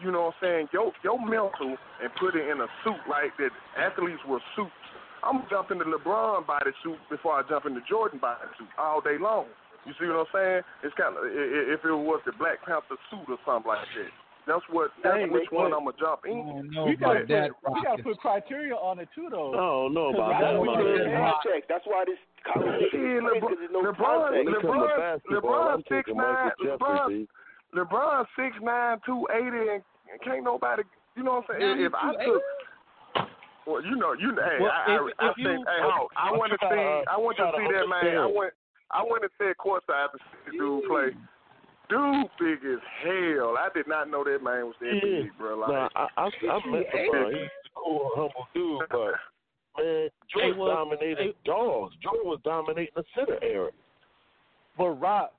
[0.00, 3.36] you know what I'm saying, your your mental, and put it in a suit like
[3.36, 4.72] that, athletes were suits.
[5.28, 9.44] I'm gonna jump into LeBron bodysuit before I jump into Jordan bodysuit all day long.
[9.84, 10.62] You see what I'm saying?
[10.82, 14.10] It's kind of if it was the Black Panther suit or something like that.
[14.48, 14.90] That's what.
[15.04, 16.40] That's Hey, which one I'm gonna jump I in.
[16.40, 19.52] don't know we gotta put, we gotta put criteria on it too, though.
[19.52, 20.56] I don't know about that.
[20.56, 20.96] That's why man.
[20.96, 21.66] did context.
[21.68, 24.48] That's why this Yeah, conversation is LeBron, because there's no LeBron, context.
[24.48, 27.08] When it comes to LeBron, basketball, LeBron six nine, LeBron,
[27.76, 30.82] LeBron six nine, two eighty, and can't nobody.
[31.12, 31.76] You know what I'm saying?
[31.76, 32.42] Now If I he's took,
[33.68, 36.32] well, you know, you hey, Well, I, if- I, I you- think, hey, Hawk, I
[36.32, 37.92] want to see, I want to see that man.
[37.92, 38.34] I understand.
[38.34, 38.52] went,
[38.90, 41.08] I went to say courtside to see the dude play.
[41.88, 43.56] Dude, big as hell.
[43.56, 45.22] I did not know that man was that Yeah.
[45.28, 45.58] big, bro.
[45.58, 47.32] Like, Nah, I, I, I met LeBron.
[47.32, 49.12] He's a cool, humble dude, but
[49.82, 51.94] man, Jordan well, dominated hey- dogs.
[52.02, 53.70] Jordan was dominating the center area.
[54.76, 55.30] But Rob,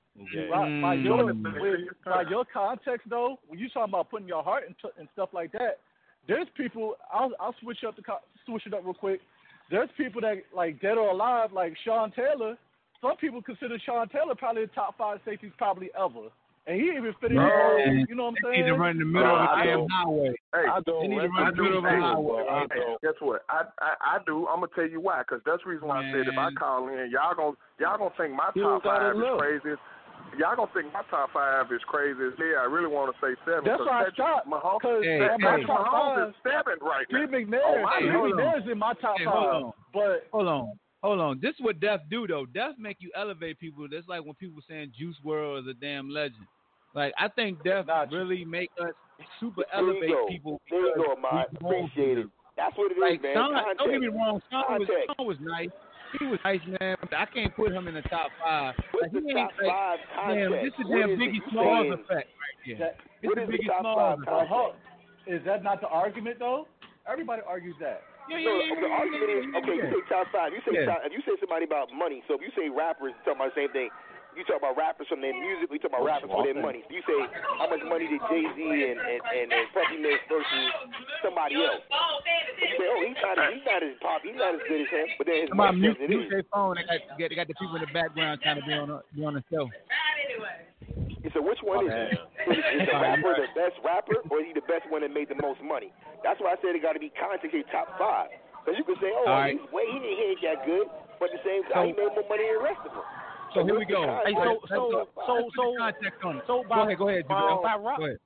[0.50, 1.04] Rob by Mm.
[1.04, 5.08] your with, by your context though, when you talking about putting your heart into and
[5.12, 5.78] stuff like that,
[6.28, 6.94] there's people.
[7.12, 8.02] I'll I'll switch up the
[8.46, 9.20] switch it up real quick.
[9.70, 12.56] There's people that like dead or alive, like Sean Taylor.
[13.00, 16.28] Some people consider Sean Taylor probably the top five safeties probably ever,
[16.66, 17.38] and he even fit in.
[17.38, 18.66] Man, you know what I'm They need saying?
[18.66, 19.90] to run in the middle No, of I a damn don't.
[19.90, 20.34] highway.
[20.54, 21.02] hey, I don't.
[21.02, 22.44] need to let run me in the middle of a highway.
[22.50, 23.00] I Hey, don't.
[23.00, 23.42] guess what?
[23.48, 24.46] I, I I do.
[24.48, 25.22] I'm gonna tell you why.
[25.28, 28.10] Cause that's the reason why I said if I call in, y'all gonna y'all gonna
[28.18, 29.40] think my top five is look.
[30.30, 30.40] Crazy.
[30.42, 32.62] Y'all gonna think my top five is crazy as hell.
[32.62, 33.64] I really want to say seven.
[33.64, 34.48] That's 'cause why I Patrick stopped.
[34.48, 35.66] Mahomes, Because Hey, Patrick hey.
[35.66, 37.18] my Mahomes five, is seven right now.
[37.18, 38.56] Steve McNair, Oh, I Steve know.
[38.56, 39.34] Is in my top Hey, five.
[39.34, 39.72] hold on.
[39.92, 40.78] But Hold on.
[41.02, 41.40] Hold on.
[41.40, 42.44] This is what death do though.
[42.46, 43.88] Death make you elevate people.
[43.88, 46.46] That's like when people saying Juice WRLD is a damn legend.
[46.94, 48.92] Like I think death Not really make us
[49.38, 50.26] super There you elevate go.
[50.26, 50.60] people.
[50.70, 52.26] There you go, we Appreciate it.
[52.56, 53.34] That's what it is, Like man.
[53.34, 55.14] Sean, don't get me wrong, Sean was, Context.
[55.16, 55.70] Sean was nice.
[56.18, 56.96] He was nice, man.
[57.00, 58.74] But I can't put him in the top five.
[58.92, 59.98] What's Like, the he ain't top like, five
[60.34, 62.78] damn, this is What damn Biggie Smalls effect right here.
[62.78, 64.26] that, It's the is the Biggie Smalls effect.
[64.26, 64.50] Well, context?
[64.50, 64.76] hold-
[65.30, 66.66] is that not the argument though?
[67.06, 68.02] Everybody argues that.
[68.28, 69.76] Yeah, No, yeah, yeah, the yeah, argument yeah, is okay.
[69.76, 69.90] yeah.
[69.90, 70.50] You say top five.
[70.52, 70.86] You say Yeah.
[70.86, 72.22] top, if you say somebody about money.
[72.26, 73.90] So if you say rappers, you talking about the same thing.
[74.38, 75.70] You talk about rappers from their music.
[75.70, 76.86] We talk about rappers for their money.
[76.86, 77.18] You say
[77.58, 80.66] how much money did Jay Z and and and, and Puffy make versus
[81.20, 81.82] somebody else.
[82.62, 84.20] You say, oh, he's not as, he's not as pop.
[84.22, 85.06] He's not as good as him.
[85.18, 86.78] But then his Somebody money mute, mute their phone.
[86.78, 89.24] They got, they got the people in the background trying to be on a, be
[89.26, 89.66] on the show.
[91.20, 92.54] You So which one is he?
[92.54, 95.28] Is, is the rapper the best rapper, or is he the best one that made
[95.28, 95.92] the most money?
[96.24, 98.32] That's why I said it got to be context here, top five.
[98.62, 99.56] Because you could say, oh, All right.
[99.56, 100.88] he's way he ain't, he ain't that good,
[101.20, 103.04] but at the same time, he made more money than the rest of them.
[103.54, 104.20] So here we go.
[104.24, 106.44] Hey, so so so so context on it.
[106.46, 108.18] so Go by ahead, go ahead, by, by rock Go ahead.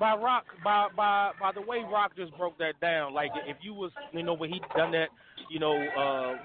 [0.00, 3.14] by rock by by by the way rock just broke that down.
[3.14, 5.08] Like if you was you know when he done that,
[5.50, 6.36] you know, uh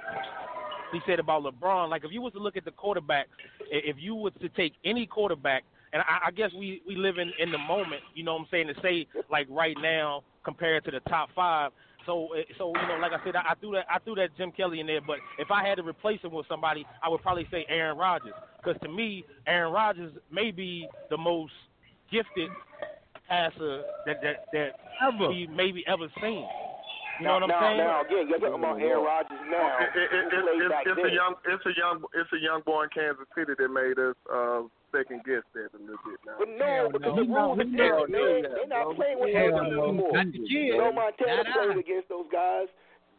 [0.93, 1.89] he said about LeBron.
[1.89, 3.25] Like if you was to look at the quarterbacks,
[3.71, 7.31] if you was to take any quarterback, and I, I guess we we live in
[7.39, 8.01] in the moment.
[8.13, 11.71] You know what I'm saying to say like right now compared to the top five.
[12.07, 14.35] So, eh, so you know, like I said, I, I threw that I threw that
[14.37, 15.01] Jim Kelly in there.
[15.05, 18.33] But if I had to replace him with somebody, I would probably say Aaron Rodgers,
[18.57, 21.53] because to me, Aaron Rodgers may be the most
[22.11, 22.49] gifted
[23.29, 24.71] passer that that that
[25.05, 25.29] Ever.
[25.29, 26.47] we maybe ever seen.
[27.19, 27.77] You now, know what I'm now, saying?
[27.77, 29.77] now again, you're talking about Aaron Rodgers now.
[29.81, 32.61] It, it, it, who it, it's, it's a young, it's a young, it's a young
[32.61, 34.61] boy in Kansas City that made us uh,
[34.91, 36.37] second guess that a little bit now.
[36.39, 38.23] But no, because the rules are different, no.
[38.23, 38.43] man.
[38.55, 39.83] They're not playing with Hell those no.
[39.89, 40.13] anymore.
[40.13, 40.75] Not the kid.
[40.75, 41.83] Joe Montana Not played I.
[41.83, 42.67] against those guys.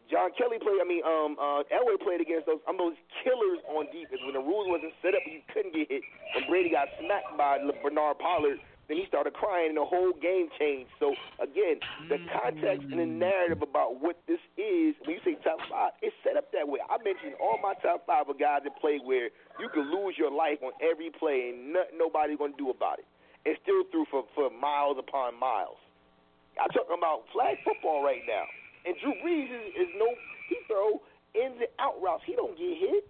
[0.08, 0.80] John Kelly played.
[0.80, 2.64] I mean, um, uh, Elway played against those.
[2.64, 4.24] I'm those killers on defense.
[4.24, 6.00] When the rules wasn't set up, you couldn't get hit.
[6.32, 8.56] When Brady got smacked by Le- Bernard Pollard,
[8.88, 10.88] then he started crying, and the whole game changed.
[10.96, 11.76] So again,
[12.08, 12.26] the mm.
[12.32, 14.96] context and the narrative about what this is.
[15.04, 16.80] When you say top five, it's set up that way.
[16.88, 19.28] I mentioned all my top five of guys that played where
[19.60, 23.06] you could lose your life on every play, and nothing nobody's gonna do about it.
[23.44, 25.76] And still threw for for miles upon miles.
[26.56, 28.48] I'm talking about flag football right now.
[28.88, 30.08] And Drew Brees is, is no
[30.48, 31.04] he throw
[31.36, 32.24] ins and out routes.
[32.24, 33.04] He don't get hit.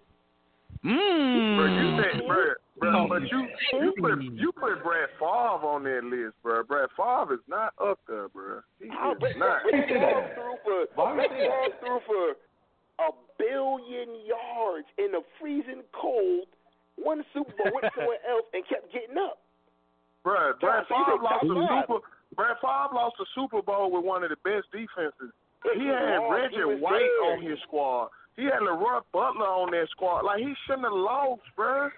[0.83, 1.55] Mm.
[1.55, 3.47] Bro, you said, bro, bro, oh, but you
[3.79, 6.63] you put you put Brad Favre on that list, bro.
[6.63, 8.61] Brad Favre is not up there, bro.
[8.79, 9.63] He How is Brett not.
[9.69, 12.25] Brett Favre threw for Brett Favre threw for
[13.05, 16.47] a billion yards in the freezing cold,
[16.97, 19.39] one Super Bowl, went somewhere else, and kept getting up.
[20.23, 21.93] Bro, Brad so Favre lost top the.
[21.93, 21.99] Super.
[22.35, 25.31] Brad Favre lost the Super Bowl with one of the best defenses.
[25.75, 26.31] He he had lost.
[26.55, 28.09] Reggie White on his squad.
[28.37, 30.23] He had LeRoy Butler on that squad.
[30.23, 31.89] Like he shouldn't have lost, bro.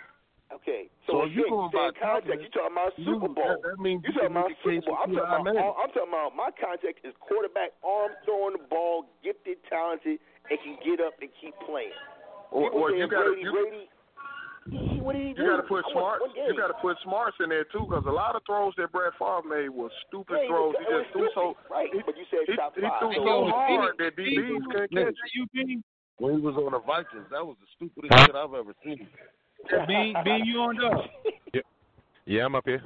[0.51, 2.43] Okay, So so, you again, going you by context.
[2.43, 3.47] You talking about Super Bowl.
[3.47, 4.97] that- that means you you talking about Super Bowl.
[4.99, 5.43] I'm talking about.
[5.43, 5.63] minutes.
[5.79, 10.75] I'm talking about my context is quarterback, arm throwing the ball, gifted, talented, and can
[10.83, 11.95] get up and keep playing.
[12.51, 13.89] Or, People or you got to Brady, you, Brady.
[15.01, 15.41] What did he do?
[15.41, 16.35] you got to put Come on, smarts.
[16.35, 19.13] You got to put smarts in there too, because a lot of throws that Brad
[19.17, 20.75] Favre made were stupid Yeah, throws.
[20.77, 21.89] He just threw so stupid, right?
[22.05, 22.99] But you said he, top he five.
[22.99, 25.15] threw So- so hard that DBs couldn't catch.
[26.19, 29.07] When he was on the Vikings, that was the stupidest shit I've ever seen.
[29.87, 31.05] Bean, Bean, you on up?
[31.53, 31.61] Yeah,
[32.25, 32.81] yeah, I'm up here.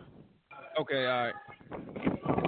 [0.80, 1.36] Okay, all right.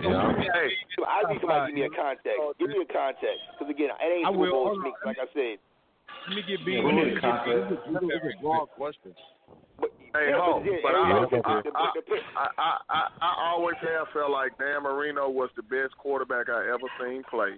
[0.01, 2.41] Yeah, I'm- Hey, I need somebody to give me a context.
[2.59, 4.49] Give me a context, because again, it ain't I Super.
[4.51, 4.93] Bowl speak.
[5.05, 5.57] Like I said,
[6.27, 6.83] Let me get Bean.
[6.83, 7.85] we need let me get context.
[7.85, 7.93] Bean.
[7.93, 9.15] That was a broad question.
[10.13, 13.51] Hey, Yeah, ho, but yeah, I, I, the- I, the- the- I, I, I, I
[13.51, 17.55] always have felt like Dan Marino was the best quarterback I ever seen play.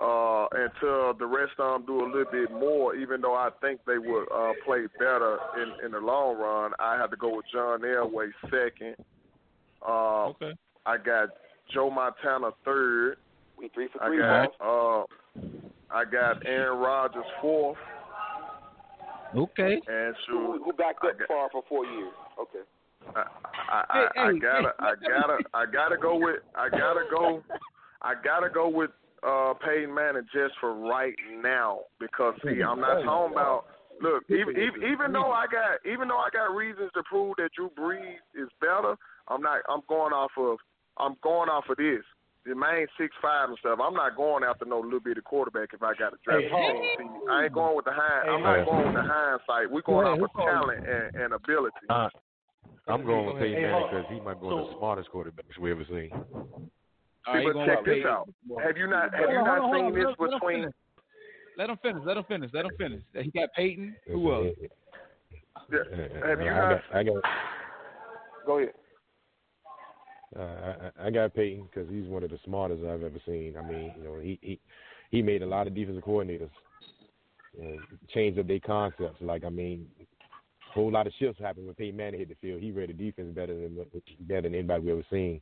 [0.00, 3.80] Uh, until the rest of them do a little bit more, even though I think
[3.86, 7.44] they would uh, play better in, in the long run, I had to go with
[7.52, 8.96] John Elway second.
[9.86, 10.52] Uh, Okay.
[10.86, 11.28] I got
[11.74, 13.16] Joe Montana third.
[13.58, 14.22] we three for three.
[14.24, 14.48] I three.
[14.48, 15.06] got boss.
[15.92, 17.76] uh, I got Aaron Rodgers fourth,
[19.36, 19.80] Okay.
[19.86, 22.12] and Who, shoot, who backed up I got- far for four years?
[22.40, 22.64] Okay.
[23.14, 26.68] I, I, I, I Hey, hey, gotta, hey, I gotta, I gotta go with, I
[26.70, 27.42] gotta go,
[28.02, 28.90] I gotta go with
[29.22, 33.66] uh Peyton Manning just for right now because see, I'm not talking about.
[34.00, 37.50] Look, even, even even though I got, even though I got reasons to prove that
[37.54, 38.96] Drew Brees is better,
[39.28, 39.60] I'm not.
[39.68, 40.56] I'm going off of,
[40.96, 42.00] I'm going off of this.
[42.46, 43.78] The main six five and stuff.
[43.82, 46.48] I'm not going after no little bitty quarterback if I got to draft.
[46.48, 46.96] Hey, a.
[46.96, 48.30] See, I ain't going with the hind.
[48.30, 49.70] I'm not going with the hindsight.
[49.70, 51.76] We're going off of talent and, and ability.
[51.90, 52.08] Uh,
[52.88, 55.70] I'm going with Peyton Manning because he might be one of the smartest quarterbacks we
[55.70, 56.10] ever seen.
[57.26, 58.06] All right, See, but check this Peyton.
[58.10, 58.28] out.
[58.62, 60.32] Have you not have Hold you on, not hold seen hold this Let him- let
[60.32, 60.72] him between?
[61.56, 62.02] Let him finish.
[62.04, 62.50] Let him finish.
[62.54, 63.02] Let him finish.
[63.14, 63.96] He got Peyton.
[64.06, 64.46] Who else?
[65.70, 65.78] Yeah,
[66.26, 66.82] have you I not?
[66.90, 67.22] got, I got,
[68.46, 68.72] Go ahead.
[70.36, 73.56] uh, I, I got Peyton because he's one of the smartest I've ever seen.
[73.58, 74.60] I mean, you know, he he
[75.10, 76.50] he made a lot of defensive coordinators
[77.56, 77.78] you know,
[78.14, 79.20] change up their concepts.
[79.20, 82.62] Like, I mean, a whole lot of shifts happened when Peyton Manning hit the field.
[82.62, 83.76] He read the defense better than
[84.20, 85.40] better than anybody we ever seen.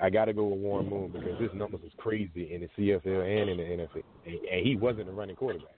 [0.00, 3.06] I got to go with Warren Moon because his numbers was crazy in the CFL
[3.06, 5.76] and in the NFL, and, and he wasn't a running quarterback.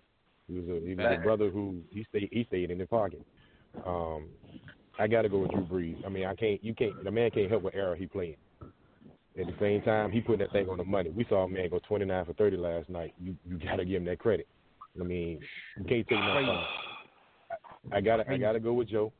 [0.48, 3.24] He was a he was a brother who he stayed he stayed in the pocket.
[3.87, 4.27] Um,
[4.98, 6.05] I got to go with Drew Brees.
[6.07, 8.37] I mean, I can't you can't the man can't help what era he playing.
[9.40, 11.11] At the same time, he put that thing on the money.
[11.11, 13.14] We saw a man go 29 for 30 last night.
[13.18, 14.46] You you got to give him that credit.
[15.00, 15.40] I mean,
[15.77, 16.18] you can't take from.
[16.18, 16.66] I,
[17.92, 19.12] I gotta I gotta go with Joe.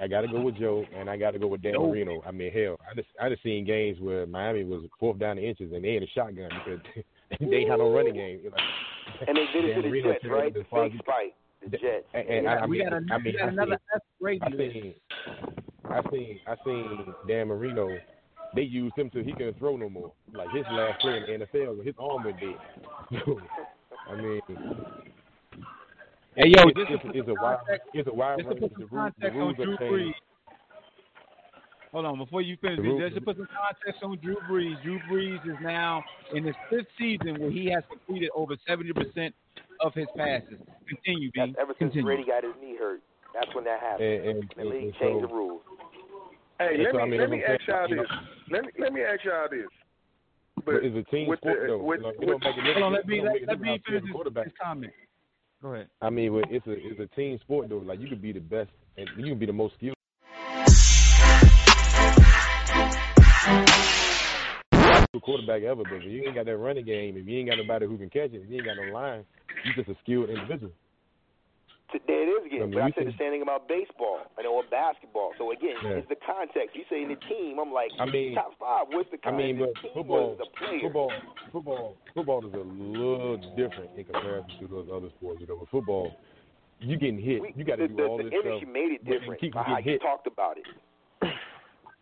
[0.00, 1.88] I got to go with Joe, and I got to go with Dan Joe.
[1.88, 2.22] Marino.
[2.26, 5.46] I mean, hell, I just I just seen games where Miami was fourth down the
[5.46, 6.80] inches and they in a shotgun because
[7.40, 8.40] they had no running game.
[8.44, 8.56] You know?
[9.26, 10.56] And they did it Dan to the Marino Jets, said right?
[10.56, 10.92] as far as
[11.62, 12.04] The Jets.
[12.14, 14.02] And, and I, I we mean, got, a, I mean, got I another seen, F
[14.20, 14.94] Brady I seen,
[15.84, 17.88] I seen, I seen Dan Marino.
[18.54, 20.12] They used him till he couldn't throw no more.
[20.32, 22.56] Like his last play in the NFL, his arm went dead.
[24.10, 24.40] I mean,
[26.38, 28.38] Hey, yo, it's, just to it's, put it's some a wide, context- it's a wide
[28.38, 28.62] just to range.
[28.62, 29.90] put The some rules, the context on rules Drew have.
[29.90, 30.14] Brees.
[31.90, 34.36] Hold on, before you finish, The B, rules- just to put some context on Drew
[34.46, 34.76] Brees.
[34.84, 39.34] Drew Brees is now in his fifth season where he has completed over seventy percent
[39.80, 40.60] of his passes.
[40.86, 41.40] Continue, B.
[41.40, 42.04] That's ever since Continue.
[42.06, 43.00] Brady got his knee hurt.
[43.34, 44.06] That's when that happened.
[44.06, 45.62] And, and, the and, league and changed the rules.
[46.58, 48.08] Hey, let me I mean, let me what I'm ask y'all this.
[48.50, 49.66] Let me let me ask y'all this.
[50.64, 51.78] but it's a team with sport the- though.
[51.82, 53.80] with- You know, it with- don't make a Hold on, let me let, let me
[53.86, 54.92] finish the his, his comment.
[55.60, 55.88] Go ahead.
[56.00, 57.78] I mean, it's a it's a team sport though.
[57.78, 59.94] Like you could be the best and you can be the most skilled
[65.28, 67.86] quarterback ever, but if you ain't got that running game, if you ain't got nobody
[67.86, 69.26] who can catch it, if you ain't got no line,
[69.62, 70.72] you just a skilled individual.
[71.92, 72.60] T- There it is I again.
[72.68, 75.32] mean, but I you said the same thing about baseball, I know, or basketball.
[75.38, 75.90] So again, Yeah.
[76.04, 76.76] it's the context.
[76.76, 78.86] You say in the team, I'm like, I mean- top five.
[78.92, 80.80] What's the I mean, but football, the player.
[80.80, 81.12] football,
[81.50, 85.40] football, football is a little different in comparison to those other sports.
[85.40, 86.12] You know, with football,
[86.80, 88.68] you getting hit, We- you got to do the, all the this industry stuff.
[88.72, 90.02] made it but you different keep by how getting you hit.
[90.02, 90.66] talked about it.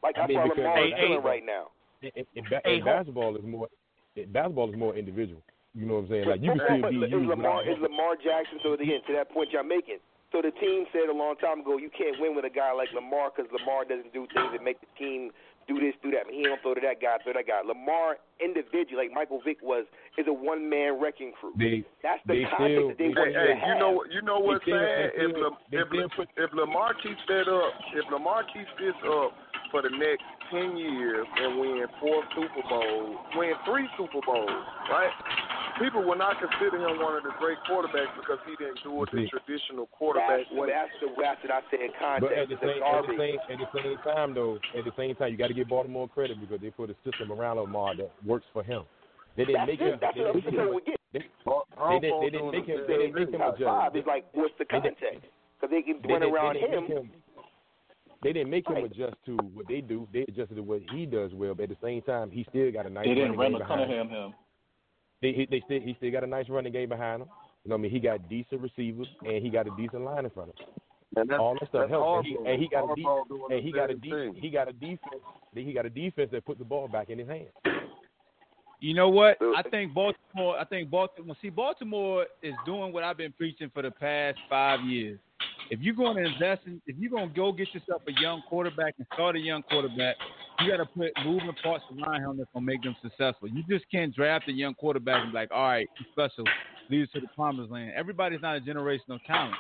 [0.03, 1.69] Like I that's mean, why because- Lamar is Hey, hey, right now.
[2.03, 3.69] In, in, in, ba- Hey, in basketball is more,
[4.15, 5.41] in basketball is more individual.
[5.77, 6.25] You know what I'm saying?
[6.29, 7.29] Like you can But- still but be is used.
[7.29, 8.59] Lamar without- is Lamar Jackson.
[8.65, 10.01] So again, to that point y'all making.
[10.33, 12.91] So the team said a long time ago, you can't win with a guy like
[12.93, 15.31] Lamar because Lamar doesn't do things that make the team
[15.69, 16.27] do this, do that.
[16.27, 17.61] I mean, he don't throw to that guy, throw to that guy.
[17.63, 19.85] Lamar individually, like Michael Vick was,
[20.19, 21.53] is a one man wrecking crew.
[21.59, 23.69] They, That's the they concept still, that they they, want Hey, you to hey, have.
[23.69, 23.93] you know?
[24.11, 24.79] You know what's They sad?
[24.81, 28.05] they If still- Lam- they if, still Lam- put- if Lamar keeps that up, if
[28.11, 29.31] Lamar keeps this up
[29.71, 34.51] for the next ten years and win four Super Bowls, win three Super Bowls,
[34.91, 35.11] right?
[35.81, 39.11] People will not consider him one of the great quarterbacks because he didn't do it
[39.13, 39.29] the See.
[39.29, 40.69] traditional quarterback That's, the, way.
[40.73, 41.93] that's the that's what I said.
[42.21, 44.93] But Context at the same, at the same, at the same time, though, at the
[44.97, 47.95] same time, you got to give Baltimore credit because they put a system around Lamar
[47.97, 48.85] that works for him.
[49.37, 49.93] They didn't That's make it.
[49.93, 49.99] him.
[50.01, 50.55] That's They didn't make him.
[50.57, 50.97] saying.
[51.13, 52.21] They, they didn't.
[52.21, 52.81] They didn't make him.
[52.89, 53.69] They didn't make him top adjust.
[53.69, 53.97] five.
[53.97, 54.97] It's like what's the context?
[55.61, 56.85] Because they can They around they him.
[56.87, 57.11] him.
[58.23, 58.85] They didn't make him Right.
[58.91, 60.09] adjust to what they do.
[60.13, 61.55] They adjusted to what he does well.
[61.55, 63.59] But at the same time, he still got a nice They didn't running run game
[63.61, 63.89] behind him.
[64.09, 64.35] Cunningham him.
[65.23, 67.29] They, he, they still, he still got a nice running game behind him.
[67.65, 67.91] You know what I mean?
[67.91, 70.67] He got decent receivers and he got a decent line in front of him.
[71.17, 72.27] And that's, All that stuff helps.
[72.27, 74.69] And he, and he got a de- and he got a same de- he got
[74.69, 75.23] a defense.
[75.55, 77.49] He got a defense that put the ball back in his hands.
[78.81, 79.41] You know what?
[79.41, 80.59] Uh, I think Baltimore.
[80.59, 81.35] I think Baltimore.
[81.41, 85.19] See, Baltimore is doing what I've been preaching for the past five years.
[85.71, 88.43] If you're going to invest in, if you're going to go get yourself a young
[88.49, 90.17] quarterback and start a young quarterback,
[90.61, 93.49] you got to put moving parts around him that's going to make them successful.
[93.49, 96.45] You just can't draft a young quarterback and be like, all right, he's special,
[96.91, 97.93] lead us to the promised land.
[97.97, 99.57] Everybody's not a generational talent.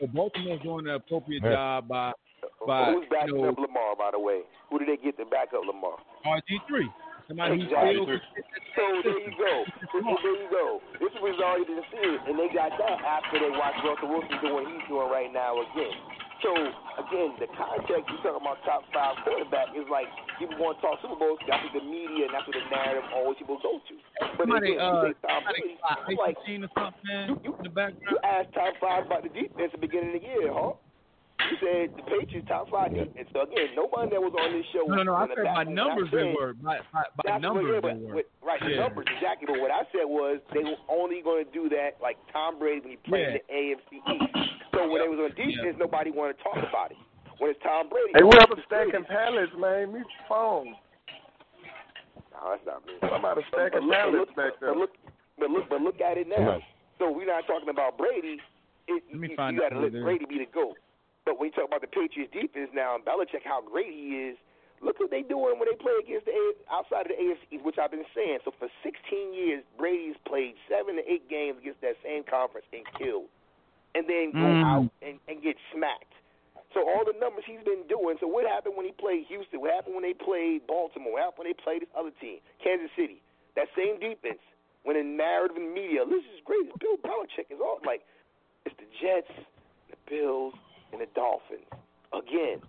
[0.00, 1.52] So Baltimore's doing the appropriate Yeah.
[1.54, 2.12] job by
[2.66, 4.40] by Who's backing you know, up Lamar, by the way?
[4.70, 5.96] Who did they get to back up Lamar?
[6.24, 6.88] Uh, RG three.
[7.28, 7.94] Somebody who Exactly.
[7.94, 8.20] still
[8.76, 9.64] So there you go.
[9.80, 10.80] This is, there you go.
[11.00, 14.36] This is already didn't see it, and they got that after they watched Russell Wilson
[14.42, 15.94] do what he's doing right now again.
[16.40, 20.08] So again, the context you talking about top five quarterback is like
[20.40, 21.36] people want to talk Super Bowls.
[21.44, 23.94] That's what the media and that's what the narrative always people go to.
[24.20, 28.16] But somebody again, uh you say Tom Brady, I'm like or something in the you
[28.24, 30.80] asked top five about the defense at the beginning of the year, huh?
[31.40, 33.28] You said the Patriots top five defense.
[33.32, 34.88] So again, nobody that was on this show.
[34.88, 35.14] No, no, no.
[35.16, 36.52] I said by back- when I numbers they were.
[36.56, 38.14] By, by, by numbers what, they were.
[38.16, 39.44] but, right, the numbers exactly.
[39.48, 42.80] But what I said was they were only going to do that like Tom Brady
[42.80, 44.59] when he played in the AFC East.
[44.80, 47.00] So when they was on defense, nobody wanted to talk about it.
[47.36, 49.12] When it's Tom Brady, Hey, whoever it's stacking Brady.
[49.12, 50.72] pallets, man, mute your phone.
[52.32, 52.96] No, that's not me.
[53.00, 54.72] Somebody But stacking look, pallets look, back there.
[54.72, 54.92] but look,
[55.38, 56.60] but look, but look at it now.
[56.60, 56.64] Somebody.
[57.00, 58.40] So we're not talking about Brady.
[58.88, 59.92] It, Let me you, find you got to let.
[59.92, 60.76] Brady be the GOAT.
[61.24, 64.36] But when you talk about the Patriots defense now and Belichick, how great he is,
[64.84, 67.76] look what they doing when they play against the A- outside of the AFC, which
[67.80, 68.40] I've been saying.
[68.44, 72.84] So for 16 years, Brady's played seven to eight games against that same conference and
[73.00, 73.28] killed,
[73.94, 74.64] and then go Mm.
[74.64, 76.12] out and, and get smacked.
[76.72, 78.16] So all the numbers he's been doing.
[78.20, 79.60] So what happened when he played Houston?
[79.60, 81.14] What happened when they played Baltimore?
[81.18, 83.20] What happened when they played this other team, Kansas City?
[83.56, 84.38] That same defense.
[84.84, 86.64] When in narrative and media, this is great.
[86.70, 88.02] It's Bill Belichick is all like
[88.64, 89.28] it's the Jets,
[89.90, 90.54] the Bills,
[90.92, 91.66] and the Dolphins
[92.14, 92.62] again.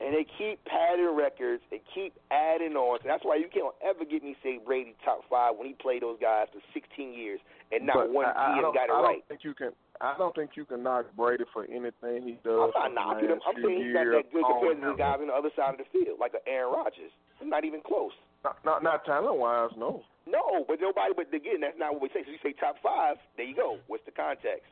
[0.00, 2.98] And they keep padding records and keep adding on.
[3.02, 6.00] So that's why you can't ever get me say Brady top five when he played
[6.02, 7.38] those guys for 16 years
[7.70, 9.24] and not But one I, GM don't, got it I don't right.
[9.28, 9.72] think you can.
[10.00, 12.72] I don't think you can knock Brady for anything he does.
[12.72, 13.40] I'm not knocking him.
[13.44, 15.76] I'm saying he's not that good oh, compared to the guys on the other side
[15.76, 17.12] of the field, like a Aaron Rodgers.
[17.44, 18.12] Not even close.
[18.44, 20.02] Not not, not talent wise, no.
[20.24, 21.12] No, but nobody.
[21.12, 22.24] But again, that's not what we say.
[22.24, 23.16] So you say top five.
[23.36, 23.78] There you go.
[23.88, 24.64] What's the context?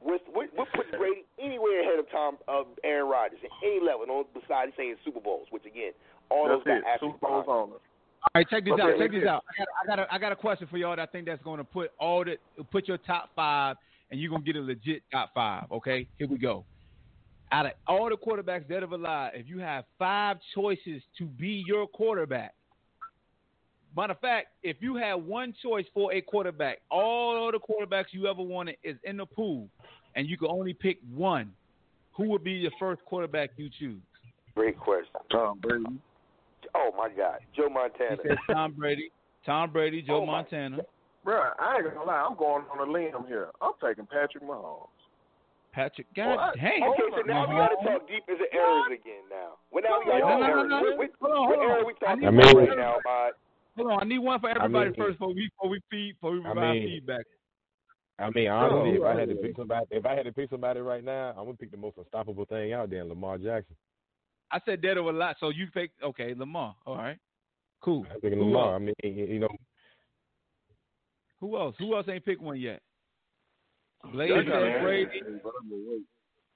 [0.00, 4.04] What what, what puts Brady anywhere ahead of Tom of Aaron Rodgers at any level?
[4.04, 5.96] No, besides saying Super Bowls, which again,
[6.28, 6.92] all That's those guys it.
[6.92, 7.80] actually Super Bowl's on it.
[8.24, 8.98] All right, check this Okay, out.
[8.98, 9.44] Check this out.
[9.48, 11.42] I got, I got, a, I got a question for y'all that I think that's
[11.42, 12.36] going to put all the
[12.72, 13.76] put your top five,
[14.14, 15.64] and you're gonna get a legit top five.
[15.72, 16.64] Okay, here we go.
[17.50, 21.64] Out of all the quarterbacks dead or alive, if you have five choices to be
[21.66, 22.54] your quarterback,
[23.96, 28.28] matter of fact, if you had one choice for a quarterback, all the quarterbacks you
[28.28, 29.68] ever wanted is in the pool,
[30.14, 31.52] and you can only pick one,
[32.12, 34.00] who would be your first quarterback you choose?
[34.54, 35.10] Great question.
[35.32, 35.84] Tom Brady.
[36.76, 38.16] Oh my God, Joe He Montana.
[38.22, 39.10] said Tom Brady,
[39.44, 40.78] Tom Brady, Joe Oh, my- Montana.
[41.24, 43.48] Bruh, I ain't gonna lie, I'm going on a limb here.
[43.62, 44.88] I'm taking Patrick Mahomes.
[45.72, 46.56] Patrick, oh, God What?
[46.56, 46.82] dang.
[46.84, 49.24] Okay, so now we got to talk deep into errors again.
[49.30, 50.70] Now, well, now we got to No, talk no, no, errors.
[50.70, 50.96] no, What, no.
[50.96, 51.86] what, Hold on, hold error on.
[51.86, 53.32] we talking I about need- right now, Bod?
[53.76, 56.32] Hold on, I need one for everybody mean- first before we before we feed before
[56.32, 57.24] we I provide mean- feedback.
[58.20, 60.78] I mean, honestly, if I had to pick somebody, if I had to pick somebody
[60.78, 63.74] right now, I'm gonna pick the most unstoppable thing out there, Lamar Jackson.
[64.52, 66.76] I said dead or alive, so you pick okay, Lamar.
[66.86, 67.18] All right,
[67.80, 68.06] cool.
[68.14, 68.74] I'm picking Lamar.
[68.74, 68.82] else?
[69.02, 69.48] I mean, you know,
[71.40, 71.74] Who else?
[71.78, 72.80] Who else ain't picked one yet?
[74.04, 75.22] Oh, Blaze Y'all said Brady.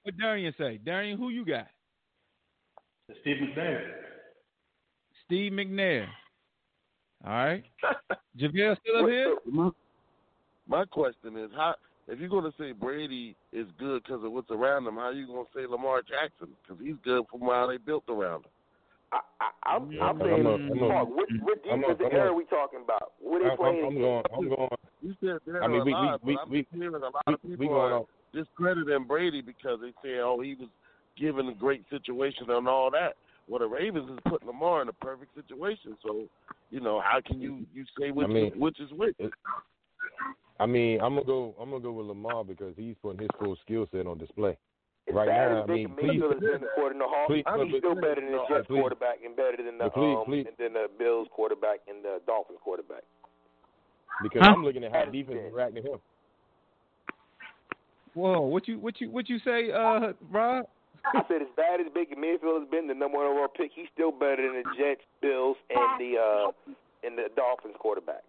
[0.03, 0.79] What Darian say?
[0.83, 1.67] Darian, who you got?
[3.21, 3.81] Steve McNair.
[5.25, 6.07] Steve McNair.
[7.25, 7.63] All right.
[8.39, 9.35] JaVale still up here?
[9.45, 9.69] My,
[10.67, 11.75] my question is, how
[12.07, 15.13] if you're going to say Brady is good because of what's around him, how are
[15.13, 16.55] you going to say Lamar Jackson?
[16.63, 18.51] Because he's good from how they built around him.
[19.11, 21.43] I, I, I'm, Yeah, I'm I'm saying, a- I'm a- Mark, what, mm-hmm.
[21.45, 23.13] what I'm a- defensive I'm a- era we talking about?
[23.19, 23.85] What they I'm, playing?
[23.85, 24.23] I'm going.
[24.33, 24.69] I'm going.
[25.01, 27.39] You said they're I mean, we- we- we- I'm we- hearing a lot we- of
[27.43, 30.69] we people going are off- discrediting Brady because they say, oh, he was
[31.17, 33.15] given a great situation and all that.
[33.47, 35.97] Well, the Ravens is putting Lamar in a perfect situation.
[36.05, 36.25] So,
[36.69, 39.15] you know, how can you you say which I mean, which is which?
[40.59, 41.55] I mean, I'm gonna go.
[41.59, 44.57] I'm gonna go with Lamar because he's putting his full skill set on display.
[45.09, 47.27] As right bad now, as I mean, Baker please, Mayfield has been according to Hawk,
[47.27, 49.85] please, I mean, he's still better than the Jets please, quarterback and better than the
[49.89, 50.45] But please, um please.
[50.59, 53.03] than the Bills quarterback and the Dolphins quarterback.
[54.21, 54.53] because Huh?
[54.53, 55.99] I'm looking at how defense is reacting to him.
[58.13, 60.65] Whoa, what you what you what you say, uh, Rob?
[61.05, 63.87] I said as bad as Baker Mayfield has been, the number one overall pick, he's
[63.93, 66.51] still better than the Jets, Bills, and the uh
[67.03, 68.28] and the Dolphins quarterbacks,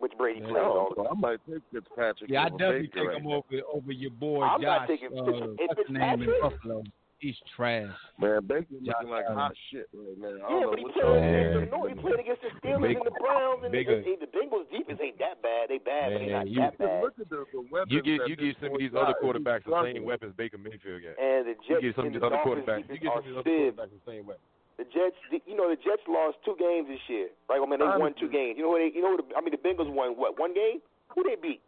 [0.00, 2.28] which Brady plays all the Oh, I might take Fitzpatrick.
[2.28, 3.44] Yeah, I definitely Baker take right him now.
[3.44, 4.88] over over your boy I'm not Josh.
[4.88, 6.82] taking uh, Fitz- if what's name in Fitzpatrick- Buffalo?
[7.20, 7.92] He's trash.
[8.16, 10.28] Man, Baker's Josh looking like hot shit right now.
[10.28, 11.92] I Yeah, don't know but he what played y'all against the North.
[11.92, 15.00] He played against the Steelers Big- and the Browns, and bigger- the, the Bengals defense
[15.04, 15.68] ain't that bad.
[15.68, 17.02] They bad, but they Man, not you- that bad.
[17.04, 19.68] Look at the, the weapons You give you this give some of these other quarterbacks
[19.68, 20.04] He's the same struggling.
[20.08, 21.20] weapons Baker Mayfield got.
[21.20, 22.88] And the You Jets give some of these other quarterbacks.
[22.88, 24.48] You defense give some of these other quarterbacks the same weapons.
[24.80, 27.60] The Jets, the, you know, the Jets lost two games this year, right?
[27.60, 28.56] I mean, they won two games.
[28.56, 28.80] You know what?
[28.80, 29.28] They, you know what?
[29.36, 30.40] I mean, the Bengals won what?
[30.40, 30.80] One game?
[31.12, 31.60] Who they beat?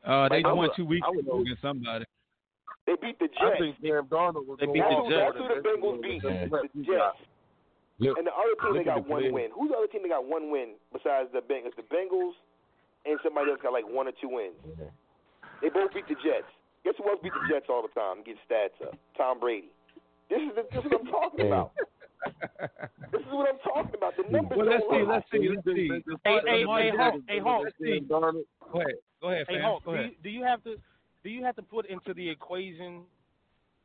[0.00, 2.06] Uh, they I won would- two weeks ago against somebody.
[2.88, 3.60] They beat the I Jets.
[3.60, 5.22] think Sam Darnold was They beat the that's, who, Jets.
[5.22, 6.18] that's who the Bengals beat.
[6.24, 6.48] Yeah.
[6.50, 7.20] The Jets.
[8.02, 9.48] Look, And the other team they got the one win.
[9.54, 11.76] Who's the other team that got one win besides the Bengals?
[11.78, 12.34] The Bengals
[13.06, 14.56] and somebody else got like one or two wins.
[15.62, 16.48] They both beat the Jets.
[16.82, 18.24] Guess who else beat the Jets all the time?
[18.26, 18.98] Get stats up.
[19.14, 19.70] Tom Brady.
[20.32, 21.72] This is the, this is what I'm talking about.
[23.12, 24.16] This is what I'm talking about.
[24.16, 26.16] The numbers Well, let's don't see, let's see, let's see.
[26.24, 27.64] Hey, hey, Lamar hey, Jackson, Hawk, hey, Hawk.
[28.72, 29.62] Go ahead, go ahead, Hey, fam.
[29.62, 30.10] Hawk, Go do ahead.
[30.10, 30.76] you, do you have to
[31.22, 33.02] do you have to put into the equation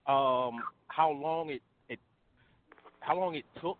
[0.08, 2.00] um how long it it
[3.02, 3.78] how long it took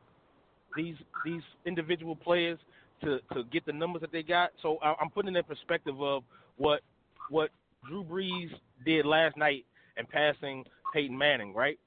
[0.76, 2.60] these these individual players
[3.04, 4.52] to to get the numbers that they got?
[4.62, 6.24] So I, I'm putting in perspective of
[6.58, 6.82] what
[7.30, 7.52] what
[7.88, 8.50] Drew Brees
[8.86, 9.66] did last night
[9.96, 11.80] and passing Peyton Manning, right?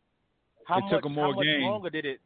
[0.67, 1.63] How It much took 'em more how much games.
[1.65, 2.21] longer did it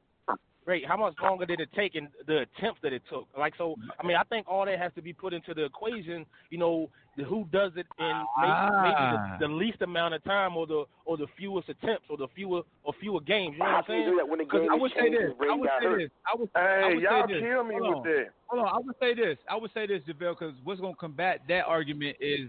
[0.67, 0.83] Right.
[0.87, 3.29] How much longer did it take and the attempt that it took?
[3.37, 6.25] Like, so, I mean, I think all that has to be put into the equation.
[6.49, 8.07] You know, the, who does it in
[8.39, 8.81] maybe, Ah.
[8.83, 12.29] maybe the, the least amount of time or the or the fewest attempts, or the
[12.29, 13.53] fewer or fewer games.
[13.53, 14.17] You know what I'm can you do saying?
[14.17, 15.21] that when the 'Cause game I is would say changing?
[15.21, 15.31] this.
[15.33, 15.99] I Brady would got say hurt.
[15.99, 16.11] this.
[16.33, 17.43] I would, I Hey, would y'all say this.
[17.43, 18.03] kill me Hold with on.
[18.05, 18.27] that.
[18.47, 19.39] Hold on, I would say this.
[19.47, 22.49] I would say this, JaVale, because what's going to combat that argument is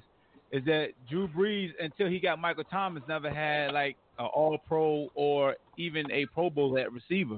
[0.51, 4.57] is that Drew Brees, until he got Michael Thomas, never had like an An all
[4.68, 7.38] Pro or even a Pro Bowl at receiver.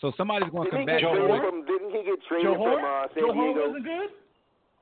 [0.00, 1.14] So somebody's going to Didn't he combat get that.
[1.14, 1.66] traded argument.
[1.66, 1.66] from?
[1.66, 2.84] Didn't he get traded Joe from Horn?
[2.84, 3.66] uh, San Joe Horn Diego?
[3.68, 4.10] wasn't good.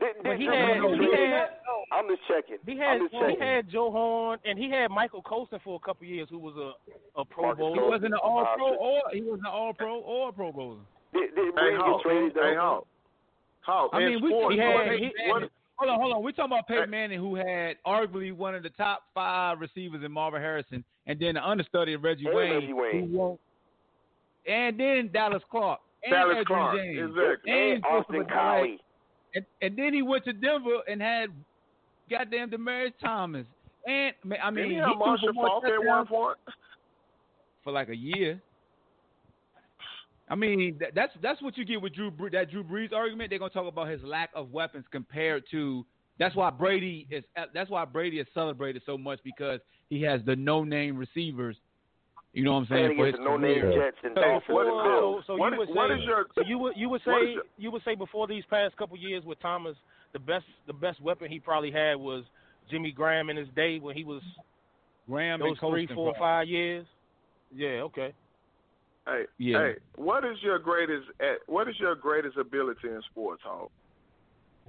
[0.01, 1.49] Didn't, But didn't he had he had?
[1.93, 2.59] I'm just checking.
[2.66, 3.41] he I'm had just he checking.
[3.41, 6.72] had Joe Horn and he had Michael Colston for a couple years, who was a
[7.20, 7.74] a Pro Marcus Bowler.
[7.83, 10.80] He wasn't an All Pro or he wasn't an All Pro or a Pro Bowler.
[11.12, 12.03] Did, did Hey, Brady get Hawk.
[12.03, 12.43] traded though?
[12.43, 12.87] Hey, Hawk.
[13.61, 13.91] Hawk.
[13.93, 15.43] I in mean, we sports, he had he, what,
[15.76, 16.22] hold on, hold on.
[16.24, 20.11] We're talking about Peyton Manning, who had arguably one of the top five receivers in
[20.11, 23.12] Marvin Harrison, and then the understudy of Reggie And Wayne, Reggie Wayne.
[23.12, 23.38] won-
[24.46, 27.53] and then Dallas Clark, and Dallas Edgerrin Clark, James, exactly.
[27.53, 28.80] and, And Austin Collie.
[29.34, 31.30] And, and then he went to Denver and had
[32.11, 33.46] goddamn Demaryius Thomas,
[33.86, 36.38] and I mean, Didn't he he Marshall Faulk at one point?
[37.64, 38.40] for like a year.
[40.28, 43.30] I mean, that, that's that's what you get with Drew that Drew Brees argument.
[43.30, 45.84] They're gonna talk about his lack of weapons compared to.
[46.19, 47.25] That's why Brady is.
[47.55, 49.61] That's why Brady is celebrated so much because
[49.91, 51.57] he has the no-name receivers.
[52.33, 52.97] You know what I'm saying?
[52.97, 53.61] For his no-name.
[53.75, 54.55] Jets and So- Dolphins.
[54.55, 54.85] What is and this?
[54.93, 55.25] Bills.
[55.27, 57.33] So, so What you would what say is your- so you would you would say
[57.33, 59.77] your- you would say before these past couple years with Thomas,
[60.13, 62.25] the best the best weapon he probably had was
[62.71, 64.23] Jimmy Graham in his day when he was
[65.09, 66.19] Graham those and three, four, probably.
[66.21, 66.87] five years.
[67.55, 68.15] Yeah, okay.
[69.07, 69.59] Hey, Yeah.
[69.59, 71.11] hey, what is your greatest?
[71.47, 73.71] What is your greatest ability in sports, Hawk?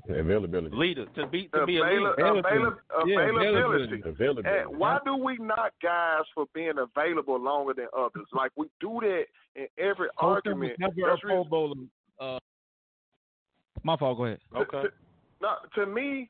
[0.09, 0.75] Availability.
[0.75, 2.13] Leader to be to be a leader.
[2.13, 4.01] avail- Yeah, availability.
[4.05, 4.49] Availability.
[4.49, 8.25] And why do we knock guys for being available longer than others?
[8.33, 9.25] Like we do that
[9.55, 10.79] in every Colston was argument.
[10.97, 11.75] never a Pro Bowler.
[12.19, 12.39] Uh,
[13.83, 14.17] my fault.
[14.17, 14.39] Go ahead.
[14.55, 14.83] Okay.
[15.41, 16.29] No, to me,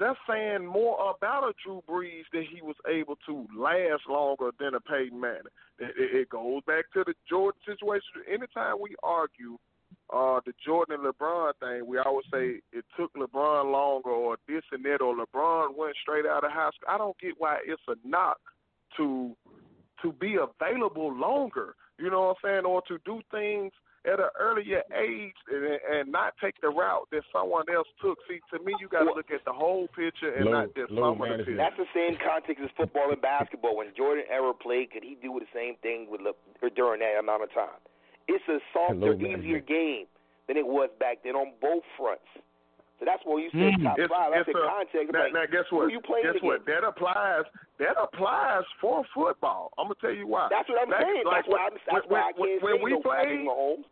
[0.00, 4.74] that's saying more about a Drew Brees that he was able to last longer than
[4.74, 5.42] a Peyton Manning.
[5.78, 8.22] It, it, it goes back to the Jordan situation.
[8.28, 9.56] Anytime we argue
[10.12, 14.62] uh, the Jordan and LeBron thing, we always say it took LeBron longer or this
[14.72, 16.88] and that, or LeBron went straight out of high school.
[16.88, 18.38] I don't get why it's a knock
[18.96, 19.34] to
[20.02, 21.74] to be available longer.
[21.98, 23.72] You know what I'm saying, or to do things
[24.04, 28.18] at an earlier age and, and not take the route that someone else took.
[28.28, 30.90] See, to me, you got to look at the whole picture and Low- not just
[30.90, 31.46] low some of the management.
[31.46, 31.56] picture.
[31.56, 33.76] That's the same context as football and basketball.
[33.78, 37.16] When Jordan ever played, could he do the same thing with Le- or during that
[37.18, 37.80] amount of time?
[38.28, 40.06] It's a softer, Low easier game
[40.48, 42.24] than it was back then on both fronts.
[42.98, 43.82] So that's why you said Mm.
[43.84, 44.30] top It's- five.
[44.32, 45.12] That's it's the a- context.
[45.12, 45.90] Now, like, now guess who what?
[45.92, 46.64] you playing Guess what?
[46.64, 47.44] That applies.
[47.78, 49.72] That applies for football.
[49.76, 50.46] I'm gonna tell you why.
[50.48, 51.24] That's what I'm Back- saying.
[51.26, 51.58] like That's why.
[51.58, 53.84] I'm, when- that's why I when- can't when say we no played- Mahomes.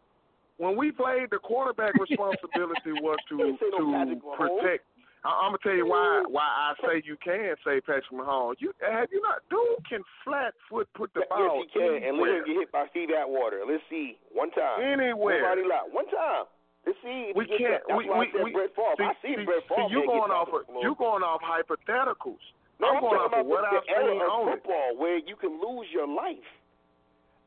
[0.59, 4.85] when we played, the quarterback responsibility was to no to protect.
[5.25, 6.31] I, I'm gonna tell you why mm.
[6.35, 8.59] why I say you can say Patrick Mahomes.
[8.59, 9.43] You have you not?
[9.51, 11.39] Dude can flat foot put the ball.
[11.39, 11.95] yes, ball he can.
[12.03, 12.39] And let anywhere.
[12.43, 13.63] him get hit by Steve Atwater.
[13.63, 14.19] Let's see.
[14.35, 14.83] One time.
[14.83, 15.43] Anywhere.
[15.47, 15.89] Nobody lied.
[15.95, 16.51] One time.
[16.83, 17.31] Let's see.
[17.31, 17.83] If We he gets can't.
[17.87, 17.95] that.
[17.95, 18.51] That's We why we I said we.
[18.51, 18.99] Brett Favre.
[18.99, 19.87] See, I see, see, Brett Favre.
[19.87, 20.99] see, you man, going off of you Mahomes.
[20.99, 22.43] going off hypotheticals.
[22.83, 24.51] No, I'm I'm going talking off about of what I've seen of on it.
[24.59, 26.43] football where you can lose your life.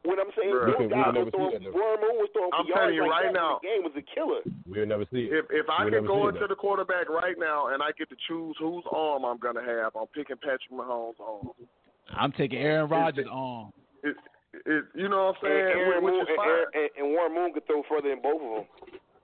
[0.05, 0.65] When I'm saying Bruh.
[0.69, 1.73] those We'll guys never throwing, that.
[1.73, 3.57] Warren Moon was throwing for I'm telling you like right that now.
[3.61, 4.41] the game was a killer.
[4.69, 5.33] We'll never see it.
[5.33, 6.49] If if I We'll could go into that.
[6.53, 10.07] the quarterback right now and I get to choose whose arm I'm gonna have, I'm
[10.13, 11.49] picking Patrick Mahomes' arm.
[12.13, 13.73] I'm taking Aaron Rodgers on.
[14.05, 14.15] It,
[14.65, 15.73] it, you know what I'm And, saying?
[15.73, 16.47] Aaron Moon, and, fine.
[16.47, 18.65] Aaron, and, and Warren Moon could throw further than both of them.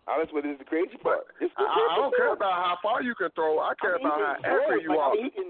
[0.10, 1.24] That's what is the crazy part.
[1.40, 3.60] It's I, I don't care about how far you can throw.
[3.60, 5.12] I care I mean, about how accurate you like, are.
[5.12, 5.50] I mean, he can.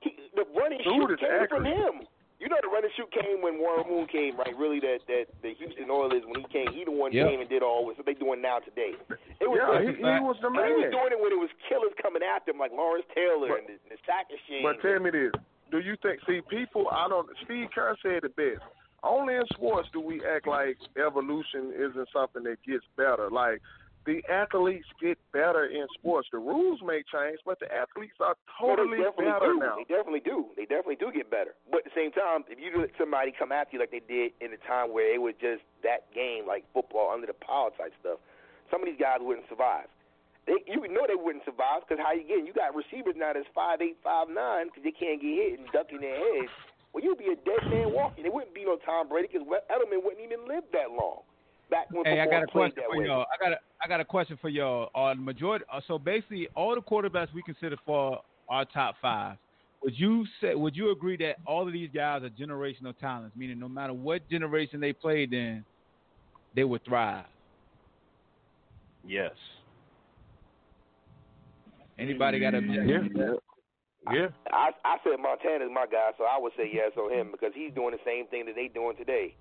[0.00, 2.06] He, the run and Dude shoot is came from him.
[2.40, 4.56] You know, the run and shoot came when Warren Moon came, right?
[4.56, 7.28] Really, that that the Houston Oilers when he came, he the one Yep.
[7.28, 8.00] came and did all this.
[8.00, 8.96] What they doing now today?
[9.40, 11.52] It was yeah, he, he was the and he was doing it when it was
[11.68, 14.64] killers coming after him, like Lawrence Taylor But- and the, the sack machine.
[14.64, 15.36] But tell me this:
[15.70, 16.24] Do you think?
[16.24, 16.88] See, people.
[16.88, 17.28] I don't.
[17.44, 18.64] Steve Kerr said it best.
[19.04, 23.28] Only in sports do we act like evolution isn't something that gets better.
[23.28, 23.60] Like
[24.06, 26.28] the athletes get better in sports.
[26.32, 29.60] The rules may change, but the athletes are totally definitely better do.
[29.60, 29.76] now.
[29.76, 30.48] They definitely do.
[30.56, 31.52] They definitely do get better.
[31.68, 34.32] But at the same time, if you let somebody come after you like they did
[34.40, 37.92] in the time where it was just that game, like football under the power type
[38.00, 38.18] stuff,
[38.72, 39.90] some of these guys wouldn't survive.
[40.48, 42.48] They, you know they wouldn't survive because how you getting?
[42.48, 45.68] You got receivers now that's five eight, five nine because they can't get hit and
[45.76, 46.50] ducking their heads.
[46.90, 48.24] Well, you'd be a dead man walking.
[48.26, 51.22] It wouldn't be no Tom Brady because Edelman wouldn't even live that long.
[51.70, 53.06] Back when Hey, I got a question for way.
[53.06, 53.26] y'all.
[53.32, 54.90] I got a I got a question for y'all.
[54.94, 59.36] On majority, uh, so basically, all the quarterbacks we consider for our top five.
[59.82, 60.54] Would you say?
[60.54, 63.34] Would you agree that all of these guys are generational talents?
[63.36, 65.64] Meaning, no matter what generation they played in,
[66.54, 67.24] they would thrive.
[69.06, 69.32] Yes.
[71.98, 73.32] Anybody got a Yeah.
[74.12, 74.28] Yeah.
[74.52, 77.72] I I said Montana's my guy, so I would say yes on him because he's
[77.74, 79.34] doing the same thing that they doing today.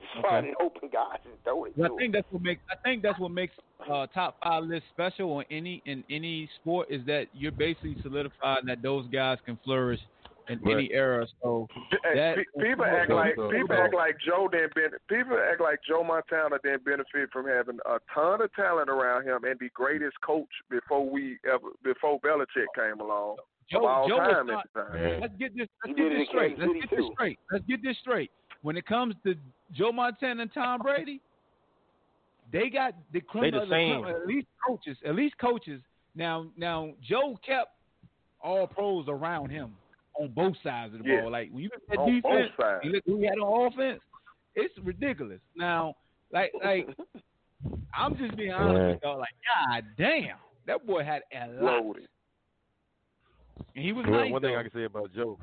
[0.00, 0.28] Just Okay.
[0.28, 1.72] finding open guys and throw it.
[1.76, 3.54] Well, to I think that's what makes I think that's what makes
[3.90, 8.66] uh, top five list special on any in any sport is that you're basically solidifying
[8.66, 10.00] that those guys can flourish
[10.48, 10.74] in Right.
[10.74, 11.26] any era.
[11.42, 11.66] So
[12.14, 15.80] that people act like so- people so- act like Joe didn't ben- people act like
[15.88, 20.20] Joe Montana didn't benefit from having a ton of talent around him and the greatest
[20.20, 23.36] coach before we ever before Belichick came along
[23.70, 25.20] Joe, of all Joe was time not, time.
[25.22, 26.58] Let's get this let's get this straight.
[26.58, 27.38] Let's get this straight.
[27.50, 28.30] Let's get this straight.
[28.64, 29.34] When it comes to
[29.72, 31.20] Joe Montana and Tom Brady,
[32.50, 34.00] they got the criminal, the same.
[34.02, 35.82] criminal- at least coaches, at least coaches
[36.16, 37.72] Now, now Joe kept
[38.40, 39.76] all pros around him
[40.18, 41.20] on both sides of the Yeah.
[41.22, 41.30] ball.
[41.32, 42.52] Like when you look at defense,
[42.84, 44.00] you look who had on offense.
[44.54, 45.40] It's ridiculous.
[45.56, 45.94] Now,
[46.32, 46.88] like, like
[47.94, 49.18] I'm just being honest with y'all.
[49.18, 52.08] Like, god damn, that boy had a lot, Loaded.
[53.74, 54.30] and he was Well, nice.
[54.32, 54.58] one thing though.
[54.60, 55.38] I can say about Joe,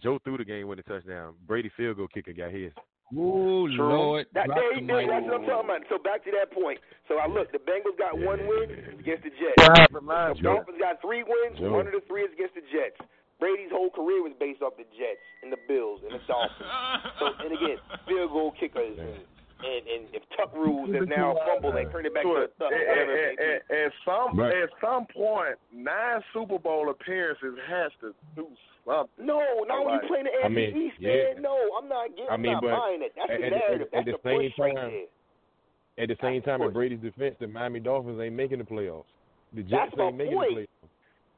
[0.00, 1.34] Joe threw the game with a touchdown.
[1.46, 2.72] Brady field goal kicker got his.
[3.12, 5.84] Oh Lord, That, drop there, the there, that's what I'm talking about.
[5.92, 6.80] So back to that point.
[7.12, 9.60] So I look, the Bengals got one win against the Jets.
[9.60, 10.48] What happened The last week?
[10.48, 11.60] Dolphins got three wins.
[11.60, 11.76] Joe.
[11.76, 12.96] One of the three is against the Jets.
[13.36, 16.72] Brady's whole career was based off the Jets and the Bills and the Dolphins.
[17.20, 17.76] so and again,
[18.08, 19.20] field goal kickers and,
[19.60, 22.48] and, and if Tuck rules is now a fumble and turn it back to a
[22.56, 22.72] Tuck.
[22.72, 23.76] At, Whatever at, it may be.
[23.76, 24.56] at, at some Right.
[24.56, 28.48] at some point, nine Super Bowl appearances has to do
[28.86, 29.26] something.
[29.26, 31.34] No, not when you play in the I AFC mean, East, yeah.
[31.34, 31.42] man.
[31.42, 32.30] No, I'm not getting.
[32.30, 33.12] I mean, not but buying it.
[33.16, 33.88] That's at- the at- narrative.
[33.92, 36.04] at That's the the same right time, there.
[36.04, 36.72] At the same That's time, the in.
[36.72, 39.04] Brady's defense, the Miami Dolphins ain't making the playoffs.
[39.52, 40.48] The Jets ain't making point.
[40.50, 40.68] the playoffs.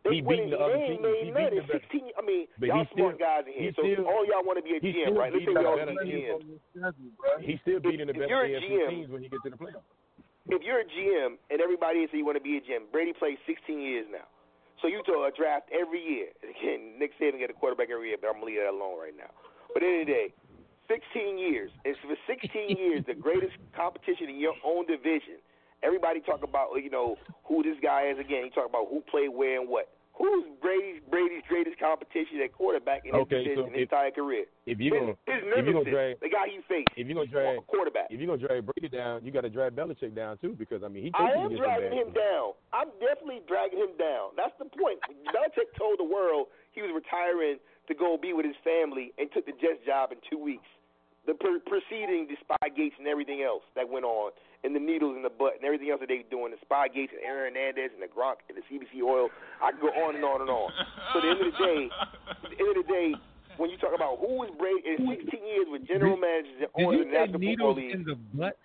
[0.04, 1.00] They He beating the other teams.
[1.00, 1.88] He beating the best.
[1.90, 2.12] 16.
[2.18, 3.62] I mean, But y'all still- smart guys in here.
[3.62, 5.32] he So still- all y'all want to be a GM, right?
[5.32, 7.40] Let's say beating we all the be GMs.
[7.40, 9.56] He's still beating the If best you're a AFC teams when he gets to the
[9.56, 9.80] playoffs.
[10.50, 13.38] If you're a GM and everybody says you want to be a GM, Brady plays
[13.46, 14.28] 16 years now.
[14.84, 16.28] So a draft every year.
[16.44, 19.16] Again, Nick Saban get a quarterback every year, but I'm gonna leave that alone right
[19.16, 19.32] now.
[19.72, 20.28] But at the end of the day,
[20.92, 21.70] 16 years.
[21.84, 25.40] It's for 16 years, the greatest competition in your own division.
[25.82, 27.16] Everybody talk about you know
[27.48, 28.18] who this guy is.
[28.18, 29.88] Again, you talk about who played where and what.
[30.14, 34.10] Who's Brady's Brady's greatest competition at quarterback in his Okay, division so his if- entire
[34.14, 34.44] career?
[34.64, 37.26] If you're gonna his if you're gonna drag the guy he faced, if you're gonna
[37.26, 38.06] drag a quarterback.
[38.10, 40.88] if you're gonna drag Brady down, you got to drag Belichick down too because I
[40.88, 42.54] mean he I am dragging him down.
[42.72, 44.30] I'm definitely dragging him down.
[44.38, 45.00] That's the point.
[45.34, 47.58] Belichick told the world he was retiring
[47.88, 50.66] to go be with his family and took the Jets job in two weeks.
[51.26, 54.30] The pre- preceding the spy gates and everything else that went on,
[54.64, 57.12] and the needles in the butt and everything else that they doing, the spy gates
[57.12, 59.28] and Aaron Hernandez and the Gronk and the CBD oil.
[59.62, 60.72] I could go on and on and on.
[61.12, 63.08] So at the end of the day, at the end of the day,
[63.60, 66.82] when you talk about who is Brady in 16 years with general managers and Did
[66.82, 67.94] owners you in the say National Football needles League.
[67.94, 68.56] in the butt?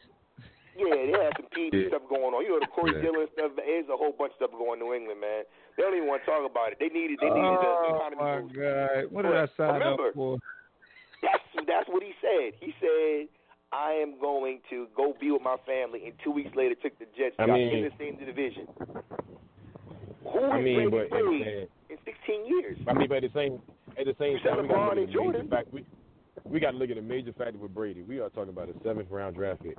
[0.80, 2.40] Yeah, they had some PD stuff going on.
[2.48, 3.04] You know, the Corey Yeah.
[3.04, 3.52] Dillon stuff.
[3.60, 5.44] There's a whole bunch of stuff going on in New England, man.
[5.76, 6.80] They don't even want to talk about it.
[6.80, 7.20] They needed.
[7.20, 8.56] They needed the Oh economy my boost.
[8.56, 9.12] God!
[9.12, 10.40] What did I sign remember, up for?
[11.22, 12.56] That's that's what he said.
[12.64, 13.28] He said,
[13.72, 17.06] "I am going to go be with my family." And two weeks later, took the
[17.18, 18.68] Jets I mean- in the same division.
[20.24, 22.78] Who I mean, but at the played same- in 16 years?
[22.88, 23.62] I mean, but at the same
[23.98, 25.74] at the same time, we got to look at the fact.
[25.74, 25.86] We,
[26.46, 28.02] we got to look at a major factor with Brady.
[28.02, 29.78] We are talking about a seventh round draft pick.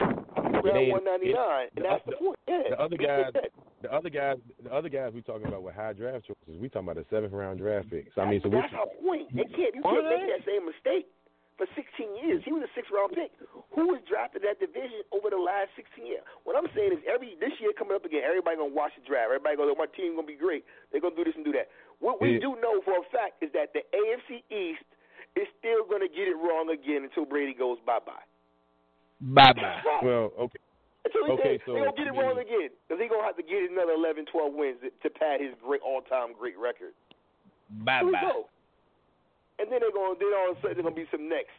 [0.00, 2.36] Round ain't- 199, and that's the point.
[2.48, 3.32] Yeah, The other guys,
[3.82, 6.60] the other guys, the other guys we talking about with high draft choices.
[6.60, 8.06] We talking about a seventh round draft pick.
[8.14, 9.28] So I mean, so that's our point.
[9.34, 9.74] They can't.
[9.74, 11.06] You can't make that same mistake.
[11.58, 13.34] For 16 years, he was a six-round pick.
[13.74, 16.22] Who was drafted that division over the last 16 years?
[16.46, 19.34] What I'm saying is, every this year coming up again, everybody gonna watch the draft.
[19.34, 20.62] Everybody goes, oh, "My team gonna be great.
[20.94, 21.66] They're gonna do this and do that."
[21.98, 22.46] What we Yeah.
[22.46, 24.86] do know for a fact is that the AFC East
[25.34, 28.22] is still gonna get it wrong again until Brady goes bye-bye.
[29.20, 29.82] Bye bye.
[30.02, 30.58] Well, okay.
[31.04, 33.42] Until Okay, says so, they're gonna get it wrong again, because he's gonna have to
[33.42, 36.94] get another 11, 12 wins to, pad his great all-time great record.
[37.82, 38.44] Bye bye.
[39.58, 40.16] And then they're going.
[40.18, 41.54] Then all of a sudden there's gonna be some next.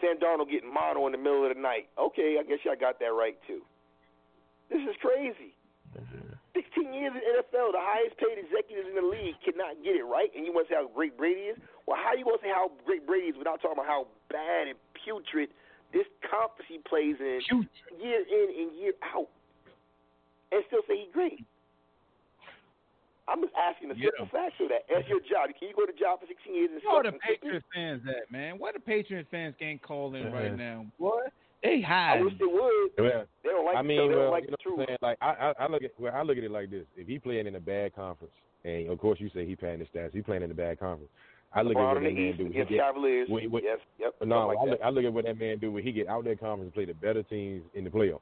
[0.00, 1.88] Sam Darnold getting mono in the middle of the night.
[1.98, 3.60] Okay, I guess y'all got that right too.
[4.70, 5.54] This is crazy.
[6.54, 10.30] 16 years in NFL, the highest paid executives in the league cannot get it right,
[10.34, 11.58] and you want to say how great Brady is?
[11.86, 14.68] Well, how you going to say how great Brady is without talking about how bad
[14.68, 15.50] and putrid
[15.92, 17.42] this conference he plays in
[17.98, 19.30] year in and year out,
[20.52, 21.42] and still say he's great?
[23.30, 24.10] I'm just asking a Yeah.
[24.18, 24.82] simple fact of that.
[24.90, 25.48] That's your job.
[25.58, 28.02] Can you go to job for 16 years and Where suck the and Patriots fans
[28.08, 28.58] at, man?
[28.58, 30.58] Why the Patriots fans can't call in right Mhm.
[30.58, 30.86] now?
[30.98, 31.32] What?
[31.62, 32.24] They I hide.
[32.24, 32.90] wish they would.
[32.98, 33.98] Well, They don't like I the mean.
[33.98, 34.78] They well, don't like you the truth.
[34.78, 34.98] what I'm saying?
[35.02, 37.18] Like I, I, I look at well, I look at it like this: if he
[37.18, 38.32] playing in a bad conference,
[38.64, 41.12] and of course you say he playing the stats, he playing in a bad conference.
[41.52, 42.44] I look LeBron at what that man do.
[42.44, 43.28] when he get- Cavaliers.
[43.28, 44.14] when- when- yes, yep.
[44.24, 46.24] No, like I, look, I look at what that man do when he get out
[46.24, 48.20] that conference and play the better teams in the playoffs.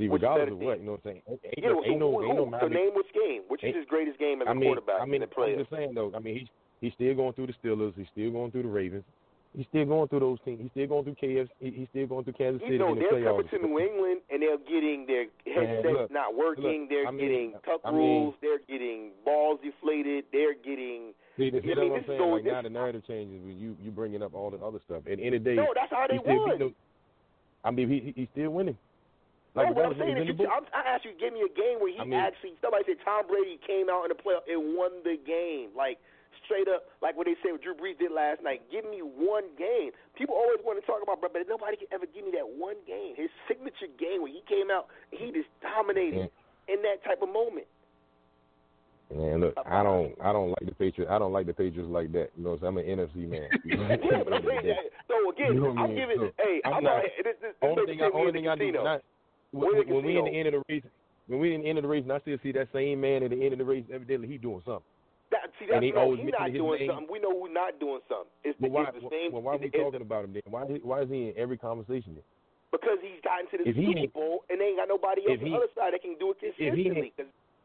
[0.00, 1.22] See, Which regardless of what, you know what I'm saying?
[1.28, 2.56] Ain't, yeah, no- ain't who, no, who, ain't no who?
[2.60, 3.42] So name which game?
[3.48, 5.52] Which is his greatest game as a I mean, quarterback I mean, in the playoffs?
[5.52, 6.10] I'm just saying though.
[6.16, 6.48] I mean, he's
[6.80, 7.92] he's still going through the Steelers.
[8.00, 9.04] He's still going through the Ravens.
[9.52, 10.60] He's still going through those teams.
[10.62, 11.50] He's still going through KFC.
[11.60, 14.20] He's still going through Kansas City You know, in the they're coming to New England
[14.30, 16.86] and they're getting their headsets look, not working.
[16.86, 18.34] look, they're I mean, getting tuck I mean- rules.
[18.40, 20.24] they're getting balls deflated.
[20.32, 21.12] They're getting.
[21.36, 22.30] See, this, see, mean, what I'm saying.
[22.30, 25.02] Like now, the narrative changes when you you bringing up all the other stuff.
[25.10, 26.50] At the end of the day, No, that's how they he still won.
[26.50, 26.72] beat those-
[27.64, 28.78] I mean, he he- he's still winning.
[29.54, 30.54] No, Like but I'm regardless of saying who's if in the you.
[30.54, 33.02] I'm, I asked you, give me a game where he I mean- actually somebody said
[33.04, 35.98] Tom Brady came out in the playoff and won the game, like
[36.46, 38.62] straight up, like what they said what Drew Brees did last night.
[38.70, 39.90] Give me one game.
[40.14, 43.14] People always want to talk about, but nobody can ever give me that one game.
[43.18, 46.30] His signature game where he came out and he just dominated.
[46.70, 47.66] in that type of moment.
[49.10, 49.82] Man, look, I uh-huh.
[49.82, 51.10] don't, I don't like the Patriots.
[51.10, 52.30] I don't like the Patriots like that.
[52.38, 53.50] You know, so I'm an NFC man.
[53.66, 54.86] yeah, but I'm saying that.
[55.10, 55.98] So again, You know I I'm mean?
[55.98, 56.18] giving.
[56.18, 57.02] So, hey, I'm I'm, not- not.
[57.02, 59.02] This, this, this only thing, I, me only thing I do not
[59.52, 60.82] We're when, when we in the end of the race,
[61.26, 63.30] when we in the end of the race, I still see that same man at
[63.30, 64.84] the end of the race, evidently he doing something.
[65.30, 66.90] That, see, And that's he no, always he's not doing name.
[66.90, 67.06] something.
[67.10, 68.30] We know who's not doing something.
[68.42, 69.30] It's, But why, it's the same.
[69.32, 70.42] well, why are we talking about him then?
[70.50, 72.24] Why, why is he in every conversation then?
[72.70, 75.56] because he's gotten to the Super Bowl and they ain't got nobody else on the
[75.58, 77.12] other side that can do it If he consistently.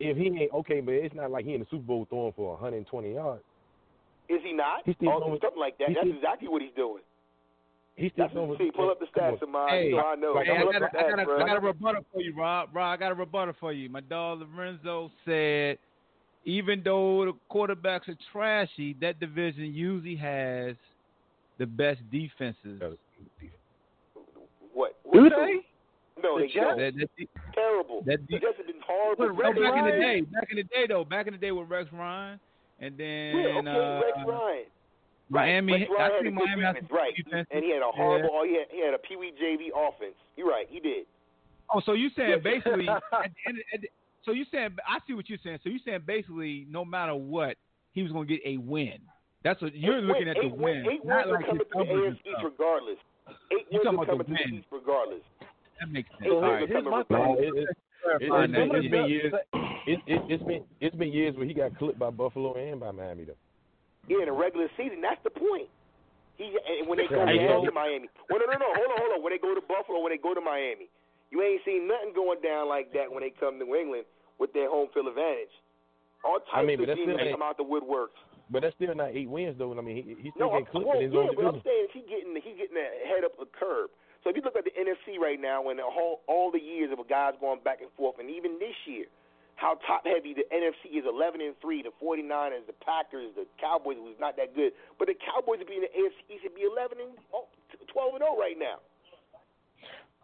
[0.02, 2.58] if he ain't okay, but it's not like he in the Super Bowl throwing for
[2.58, 3.44] 120 yards.
[4.28, 4.82] Is he not?
[4.84, 5.90] He's still or throwing- something like that.
[5.94, 7.04] That's still- exactly what he's doing.
[7.96, 8.58] He's still That's throwing.
[8.58, 9.70] see, pull up the stats of mine.
[9.70, 10.34] Hey, you know I know.
[10.44, 11.42] hey, I got, a, the I, got stats, a, bro.
[11.42, 12.70] I got a rebuttal for you, Rob.
[12.74, 13.90] Rob, I got a rebuttal for you.
[13.90, 15.78] My dog Lorenzo said,
[16.44, 20.76] even though the quarterbacks are trashy, that division usually has
[21.58, 22.82] the best defenses.
[24.74, 24.96] What?
[25.14, 25.62] Do what they?
[26.22, 26.66] No, The they Jets?
[26.66, 26.78] don't.
[26.78, 28.04] That, that, Terrible.
[28.06, 29.28] that the Jets have been horrible.
[29.28, 31.70] no, back in the day, back in the day though, back in the day with
[31.70, 32.40] Rex Ryan,
[32.80, 34.64] and then yeah, okay, uh, Rex Ryan.
[35.30, 35.74] Miami.
[35.74, 37.16] Rex Ryan I had think Miami has some right?
[37.16, 37.48] defense.
[37.52, 38.30] And he had a horrible.
[38.32, 40.16] Oh, he had, he had a Pee Wee JV offense.
[40.38, 40.68] You're right.
[40.70, 41.06] He did.
[41.74, 42.88] Oh, so you saying basically?
[42.88, 43.90] at the end, at the,
[44.24, 44.76] so you saying?
[44.88, 45.60] I see what you're saying.
[45.64, 47.58] So you saying basically, no matter what,
[47.94, 49.00] he was going to get a win.
[49.44, 51.34] That's what you're eight looking win, at the eight win, Win, eight not wins are
[51.34, 52.98] like coming to the numbers and AFC East regardless.
[53.52, 54.60] Eight You wins talking are about coming to the win.
[54.60, 55.22] East regardless.
[55.80, 56.22] That makes sense.
[56.26, 56.64] Eight All wins right.
[56.64, 57.46] are coming my regardless.
[57.46, 57.78] No, it, it,
[58.22, 59.34] it's been years.
[59.88, 62.92] It, it, it's been it's been years where he got clipped by Buffalo and by
[62.92, 63.38] Miami though.
[64.08, 65.70] Yeah, in the regular season, that's the point.
[66.38, 68.12] He and when they come Hey, down to Miami.
[68.28, 69.22] Well, no, no, no, hold on, hold on.
[69.24, 70.92] When they go to Buffalo, when they go to Miami,
[71.32, 74.06] you ain't seen nothing going down like that when they come to New England
[74.38, 75.54] with their home field advantage.
[76.28, 78.20] All types I mean, but of teams come out the woodworks.
[78.50, 79.74] But that's still not eight wins though.
[79.74, 81.62] I mean, he, he's still No, getting clipped well, in his yeah, own but I'm
[81.66, 83.90] saying he getting he getting ahead up a curb.
[84.22, 86.90] So if you look at the NFC right now, and the whole all the years
[86.92, 89.06] of a guys going back and forth, and even this year,
[89.56, 93.98] how top heavy the NFC is 11 and three, the 49ers, the Packers, the Cowboys,
[94.00, 96.68] who's not that good, but the Cowboys would be in the AFC East, would be
[96.68, 97.48] 11 and oh,
[97.92, 98.84] 12 and 0 right now.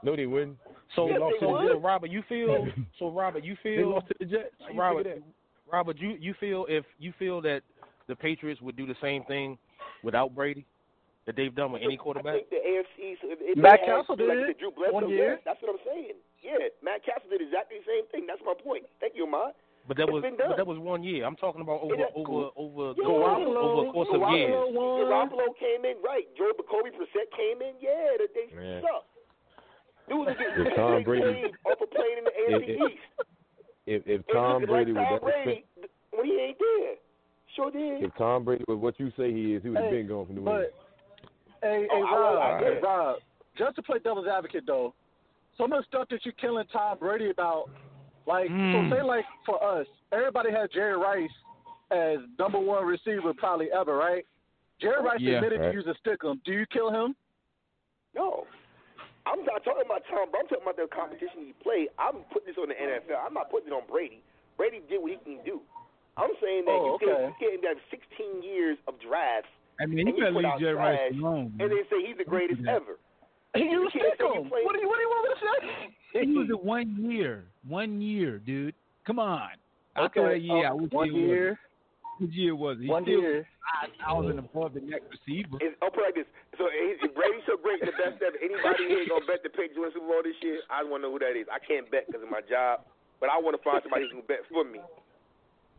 [0.04, 0.58] No, they wouldn't.
[0.96, 1.72] So, Yes, they so, would.
[1.72, 2.68] so Robert, you feel?
[3.00, 3.90] So Robert, you feel They feel?
[3.94, 4.52] lost to the Jets.
[4.60, 5.22] How you Robert, that?
[5.72, 7.62] Robert, you you feel if you feel that
[8.08, 9.58] the Patriots would do the same thing
[10.04, 10.66] without Brady
[11.26, 12.34] that they've done with any I quarterback?
[12.34, 14.92] think the AFC East, if if Matt they had, Castle like did the Drew Bledsoe,
[14.94, 15.34] one year.
[15.34, 16.18] yes, that's what I'm saying.
[16.52, 18.28] Yeah, Matt Cassel did exactly the same thing.
[18.28, 18.84] That's my point.
[19.00, 19.54] Thank you, Ahmad.
[19.88, 20.50] But that It's was been done.
[20.50, 21.26] but that was one year.
[21.26, 23.08] I'm talking about over Yeah, that- over over Yeah.
[23.08, 24.52] over over a course of years.
[24.76, 25.02] won.
[25.08, 26.28] Garoppolo came in right.
[26.36, 27.74] Joe Jacoby Brissett came in.
[27.80, 28.84] Yeah, that they Man.
[28.84, 29.06] suck.
[30.08, 33.04] Dudes are getting If Tom Brady- off of playing in the AFC If- if- East.
[33.88, 35.66] If if Tom look, Brady like was that Brady
[36.12, 36.96] when he ain't there,
[37.56, 38.04] sure did.
[38.04, 40.26] if Tom Brady was what you say he is, he would have Hey, been going
[40.28, 40.70] from New England.
[41.62, 42.80] But hey, hey, Oh, I- Rob, I- hey.
[42.80, 43.20] Rob,
[43.58, 44.94] just to play devil's advocate though,
[45.58, 47.70] some of the stuff that you're killing Tom Brady about,
[48.26, 48.90] like Mm.
[48.90, 51.32] so say like for us, everybody has Jerry Rice
[51.92, 54.26] as number one receiver probably ever, right?
[54.80, 55.36] Jerry Rice Yeah.
[55.38, 55.72] admitted Right.
[55.72, 56.44] to using Stickum.
[56.44, 57.16] Do you kill him?
[58.16, 58.48] No.
[59.26, 61.90] I'm not talking about Tom, but I'm talking about the competition he played.
[62.00, 63.22] I'm putting this on the NFL.
[63.24, 64.24] I'm not putting it on Brady.
[64.58, 65.62] Brady did what he can do.
[66.18, 67.06] I'm saying that Oh, you, okay.
[67.06, 69.50] can't, you can't have 16 years of drafts
[69.80, 71.54] I mean, and you better put leave Jerry Rice trash, alone.
[71.60, 72.76] and then say he's the greatest that.
[72.82, 72.98] ever.
[73.56, 76.26] He was can't say play- What do you What do you want me to say?
[76.26, 77.46] He was it one year.
[77.68, 78.76] One year, dude.
[79.06, 79.52] Come on.
[79.96, 80.68] I Okay, thought that year.
[80.68, 81.28] I uh, wish one year.
[81.28, 81.50] year.
[81.52, 82.24] Was it?
[82.24, 82.84] Which year was it?
[82.84, 83.48] He One still year.
[83.76, 85.58] five thousand above the next receiver.
[85.60, 86.30] It's, I'll put it like this.
[86.60, 88.38] So if if Brady's so great, the best ever.
[88.40, 90.62] Anybody here gonna bet the Patriots win Super Bowl this year?
[90.72, 91.48] I want to know who that is.
[91.52, 92.88] I can't bet because of my job,
[93.20, 94.80] but I want to find somebody who can bet for me.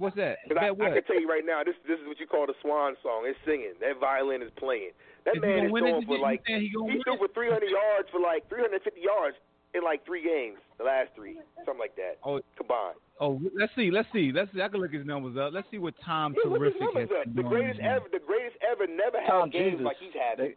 [0.01, 0.43] What's that?
[0.49, 0.91] Because I, what?
[0.93, 3.23] I can tell you right now, this this is what you call the swan song.
[3.29, 3.79] It's singing.
[3.81, 4.93] That violin is playing.
[5.25, 7.29] That Is he man is win throwing You for think- like he he threw for
[7.29, 9.37] 300 yards for like 350 yards
[9.75, 12.97] in like three games, the last three, something like that Oh, combined.
[13.21, 14.61] oh, let's see, let's see, let's see.
[14.61, 15.53] I can look his numbers up.
[15.55, 17.25] Let's see what Tom Yeah, look his Terrific has numbers up.
[17.35, 17.49] The doing.
[17.49, 19.85] greatest ever, the greatest ever, never had Tom games Jesus.
[19.87, 20.57] like he's had They,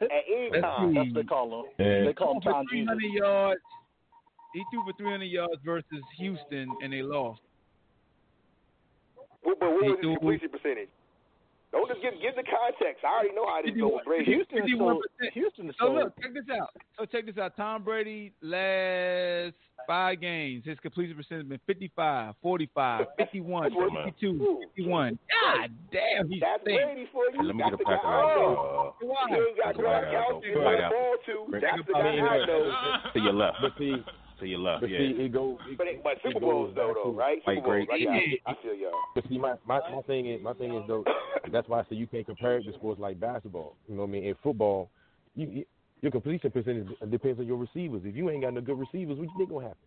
[0.00, 0.88] at any Let's time.
[0.88, 0.94] see.
[0.94, 1.66] that's what they call him.
[1.78, 2.04] Yeah.
[2.06, 2.88] They call him for Tom Jesus.
[2.88, 3.60] 300 yards.
[4.54, 7.42] He threw for 300 yards versus Houston, and they lost.
[9.44, 10.88] But, but what He was his threw- completion percentage?
[11.74, 13.02] Don't just give give the context.
[13.02, 14.30] I already know how this goes Brady.
[14.30, 15.00] Houston is so.
[15.34, 15.92] Houston is So so.
[15.92, 16.70] look, check this out.
[16.96, 17.56] So check this out.
[17.56, 19.54] Tom Brady last
[19.86, 23.70] five games, his completion percentage has been 55, 45, 51,
[24.06, 25.18] 52, 51.
[25.42, 26.80] God damn, he's That's stink.
[26.80, 27.42] Brady for you.
[27.42, 28.94] Let me get a the pack guy of I know.
[29.02, 30.40] uh, ain't got That's what I Gronk gotta out go.
[30.40, 31.34] to What the ball to.
[31.60, 33.10] That's the guy I know.
[33.12, 33.56] to your left.
[33.60, 33.94] But see,
[34.40, 34.98] To your left, but yeah.
[34.98, 35.58] see, it goes.
[35.70, 37.38] It, But, but it Super goes Bowls though, though, to- right?
[37.46, 37.86] Like Super Bowls.
[37.92, 38.04] I, Brady.
[38.04, 38.40] got it.
[38.46, 38.90] I feel y'all.
[39.14, 41.04] But see, my, my my thing is my thing is though.
[41.52, 43.76] that's why I say you can't compare it to sports like basketball.
[43.88, 44.24] You know what I mean?
[44.24, 44.90] In football,
[45.36, 45.64] you, you
[46.02, 48.02] your completion percentage depends on your receivers.
[48.04, 49.86] If you ain't got no good receivers, what you think gonna happen?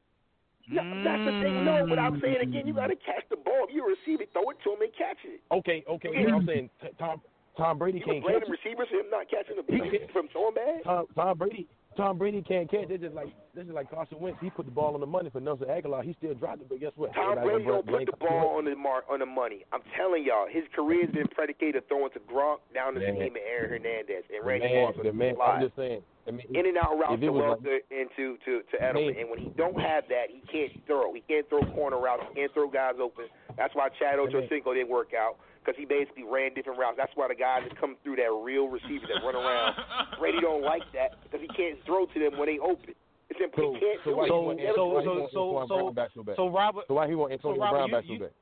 [0.70, 1.64] No, that's the thing.
[1.66, 3.68] No, but I'm saying again, you got to catch the ball.
[3.70, 5.40] If you receive it, throw it to him and catch it.
[5.52, 6.10] Okay, okay.
[6.14, 6.36] Yeah.
[6.36, 7.22] I'm saying t- Tom
[7.58, 10.28] Tom Brady You can't can blame catch receivers for him not catching the ball from
[10.32, 10.84] throwing bad.
[10.84, 11.68] Tom, Tom Brady
[11.98, 12.88] Tom Brady can't catch.
[12.88, 14.38] This is like this is like Carson Wentz.
[14.40, 16.04] He put the ball on the money for Nelson Agholor.
[16.04, 17.14] He still dropped it, but guess what?
[17.14, 19.66] Tom Brady gonna don't put the ball on the mark on the money.
[19.74, 23.16] I'm telling y'all, his career's been predicated throwing to Gronk, down the Man.
[23.16, 25.36] seam, and Aaron Hernandez and The Randy man, Moss the the man.
[25.42, 26.02] I'm just saying.
[26.28, 28.62] I mean, in and out routes if it to was like- Welker and to, to,
[28.72, 29.16] to Edelman.
[29.16, 29.20] Man.
[29.24, 31.14] And when he don't have that, he can't throw.
[31.14, 32.24] He can't throw corner routes.
[32.30, 33.26] He can't throw guys open.
[33.58, 35.38] That's why Chad Ochocinco didn't work out
[35.68, 36.96] because he basically ran different routes.
[36.96, 39.76] That's why the guys that come through that real receiver that run around,
[40.16, 42.96] Brady don't like that because he can't throw to them when they open.
[43.28, 44.24] It's simply So, he can't so do why
[44.56, 44.64] it.
[44.64, 45.04] he He so, it.
[45.04, 47.76] so, so, so, so- back so, so Robert- So why he want Antonio so Robert,
[47.76, 48.36] Brown you- back so you- back?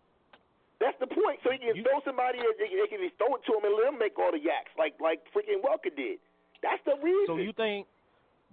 [0.78, 1.40] That's the point.
[1.42, 3.74] So he can throw somebody that they, they can just throw it to him and
[3.74, 6.20] let him make all the yaks like like freaking Welker did.
[6.62, 7.26] That's the reason.
[7.26, 7.88] So you think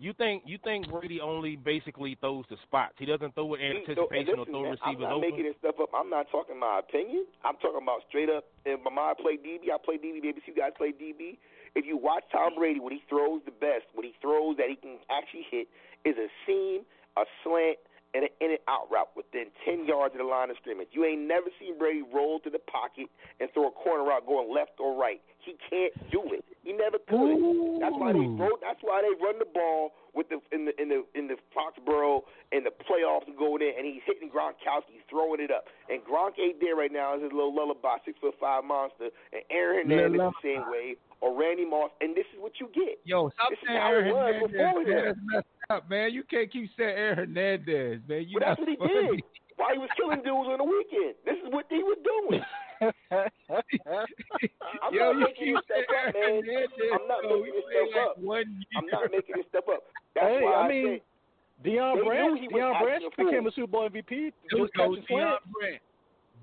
[0.02, 2.94] you think you think Brady only basically throws the spots?
[2.98, 5.30] He doesn't throw it in anticipation or throw man, I'm not open.
[5.30, 5.90] making this stuff up.
[5.94, 7.24] I'm not talking my opinion.
[7.44, 8.44] I'm talking about straight up.
[8.66, 9.70] And my mom played DB.
[9.70, 10.18] I played DB.
[10.18, 11.38] Maybe you guys play DB.
[11.74, 14.76] If you watch Tom Brady when he throws the best, when he throws that he
[14.76, 15.68] can actually hit,
[16.04, 16.82] is a seam,
[17.16, 17.78] a slant,
[18.14, 20.88] and an in and out route within 10 yards of the line of scrimmage.
[20.92, 23.06] You ain't never seen Brady roll to the pocket
[23.40, 25.20] and throw a corner route going left or right.
[25.44, 26.44] He can't do it.
[26.62, 27.80] He never could.
[27.82, 28.54] That's why they throw.
[28.62, 32.22] That's why they run the ball with the in the in the in the Foxborough
[32.52, 35.64] in the playoffs and going in, and he's hitting Gronkowski, throwing it up.
[35.90, 37.16] And Gronk ain't there right now.
[37.16, 40.94] Is his little lullaby, six foot five monster, and Aaron Hernandez Little the same way,
[41.20, 43.02] or Randy Moss, and this is what you get.
[43.04, 44.50] Yo, stop This saying how Aaron was Hernandez.
[44.54, 44.86] before Man.
[44.86, 45.04] him.
[45.04, 46.12] That's messed up, man.
[46.14, 48.22] You can't keep saying Aaron Hernandez, man.
[48.30, 49.18] You But that's what he funny.
[49.18, 49.24] did.
[49.58, 52.42] While he was killing dudes on the weekend, this is what he was doing.
[53.12, 56.42] I'm Yo, not you making keep this stuff up, man.
[56.92, 57.28] I'm not yo.
[57.28, 58.46] making We this stuff like up.
[58.76, 59.82] I'm not making this stuff up.
[60.14, 61.00] That's hey, why I I mean, said
[61.64, 63.30] Deion they knew Branch, Deion Branch acting a fool.
[63.30, 64.10] became a Super Bowl MVP.
[64.10, 65.44] Here we Just go, catching Deion slants.
[65.52, 65.82] Brent.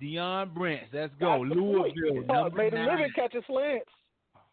[0.02, 0.88] Deion Branch.
[0.94, 1.44] Let's go.
[1.44, 1.56] That's.
[1.56, 2.88] Louisville, Oh, number made a nine.
[2.98, 3.92] living catching slants.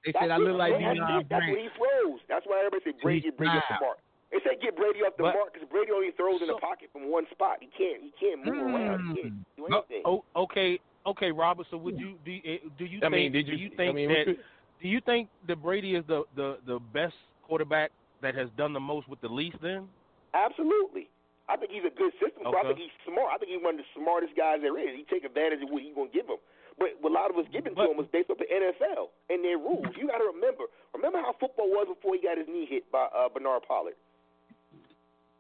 [0.05, 1.27] They That's said I look like that's, Deion it.
[1.31, 2.21] that's what he throws.
[2.29, 3.99] That's why everybody said Brady He's Brady off the mark.
[4.31, 6.91] They said get Brady off the But- mark because Brady only throws in the pocket
[6.93, 7.59] from one spot.
[7.63, 8.03] He can't.
[8.03, 9.15] He can't move around.
[9.15, 9.43] He can't hmm.
[9.57, 10.03] do oh, anything.
[10.05, 11.67] Oh, okay, okay, Robert.
[11.71, 12.33] So would you do?
[12.33, 13.13] You, do you I think?
[13.13, 13.69] mean, did do you?
[13.69, 14.25] you think I mean, that?
[14.27, 14.39] could-
[14.83, 17.15] Do you think that Brady is the, the the best
[17.47, 17.91] quarterback
[18.23, 19.57] that has done the most with the least?
[19.63, 19.89] Then
[20.35, 21.09] Absolutely.
[21.49, 22.43] I think he's a good system.
[22.45, 23.31] So I think he's smart.
[23.33, 24.99] I think he's one of the smartest guys there is.
[24.99, 26.43] He take advantage of what he's gonna give him.
[26.77, 29.41] But what a lot of us giving to him was based off the NFL and
[29.41, 29.89] their rules.
[29.97, 30.69] You got to remember.
[30.93, 33.97] Remember how football was before he got his knee hit by uh, Bernard Pollard.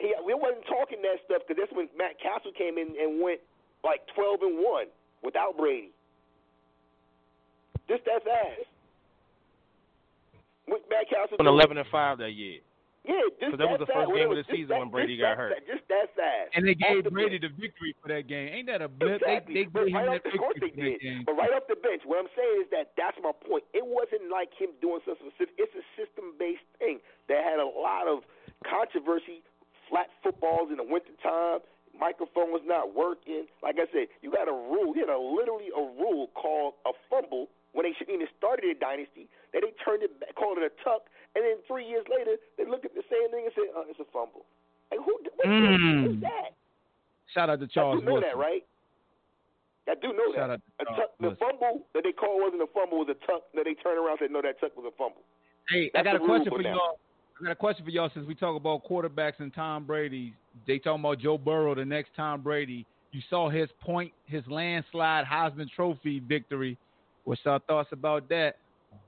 [0.00, 3.40] He, we wasn't talking that stuff because that's when Matt Cassel came in and went
[3.84, 4.88] like twelve and one
[5.22, 5.90] without Brady.
[7.88, 8.66] Just that fast.
[10.66, 12.58] With Matt Cassel went eleven and five that year.
[13.06, 15.14] Yeah, just Because that was the first Well, game of the season that- when Brady
[15.16, 15.66] got that- hurt.
[15.70, 16.50] Just that fast.
[16.58, 17.54] And they gave the Brady bench.
[17.54, 18.48] the victory for that game.
[18.50, 19.22] Ain't that a blip?
[19.22, 19.54] Exactly.
[19.54, 21.00] They, they but gave right him off the course victory they for that did.
[21.06, 21.22] game.
[21.24, 23.62] But right off the bench, what I'm saying is that that's my point.
[23.72, 25.54] It wasn't like him doing something specific.
[25.56, 26.98] It's a system-based thing
[27.30, 28.24] that had a lot of
[28.66, 29.44] controversy.
[29.88, 31.60] Flat footballs in the wintertime.
[31.98, 33.46] Microphone was not working.
[33.62, 34.92] Like I said, you got a rule.
[34.94, 38.76] You had a literally a rule called a fumble when they shouldn't even started a
[38.78, 39.28] dynasty.
[39.52, 42.64] That they turned it back, called it a tuck, and then three years later they
[42.68, 44.44] looked at the same thing and said, "Oh, it's a fumble."
[44.90, 45.16] Like who?
[45.36, 46.04] What Mm.
[46.06, 46.52] who's that?
[47.32, 48.28] Shout out to I Charles do know Wilson.
[48.30, 48.64] that, right?
[49.88, 50.60] I do know Shout that.
[50.80, 53.42] A tuck, the fumble that they called wasn't a fumble, was a tuck.
[53.54, 55.22] That they turned around and said, no, that tuck was a fumble.
[55.70, 56.98] Hey, I got a question for for y'all.
[57.38, 60.32] I got a question for y'all since we talk about quarterbacks and Tom Brady.
[60.66, 62.86] They talking about Joe Burrow, the next Tom Brady.
[63.12, 66.78] You saw his point, his landslide Heisman Trophy victory.
[67.24, 68.56] What's your thoughts about that?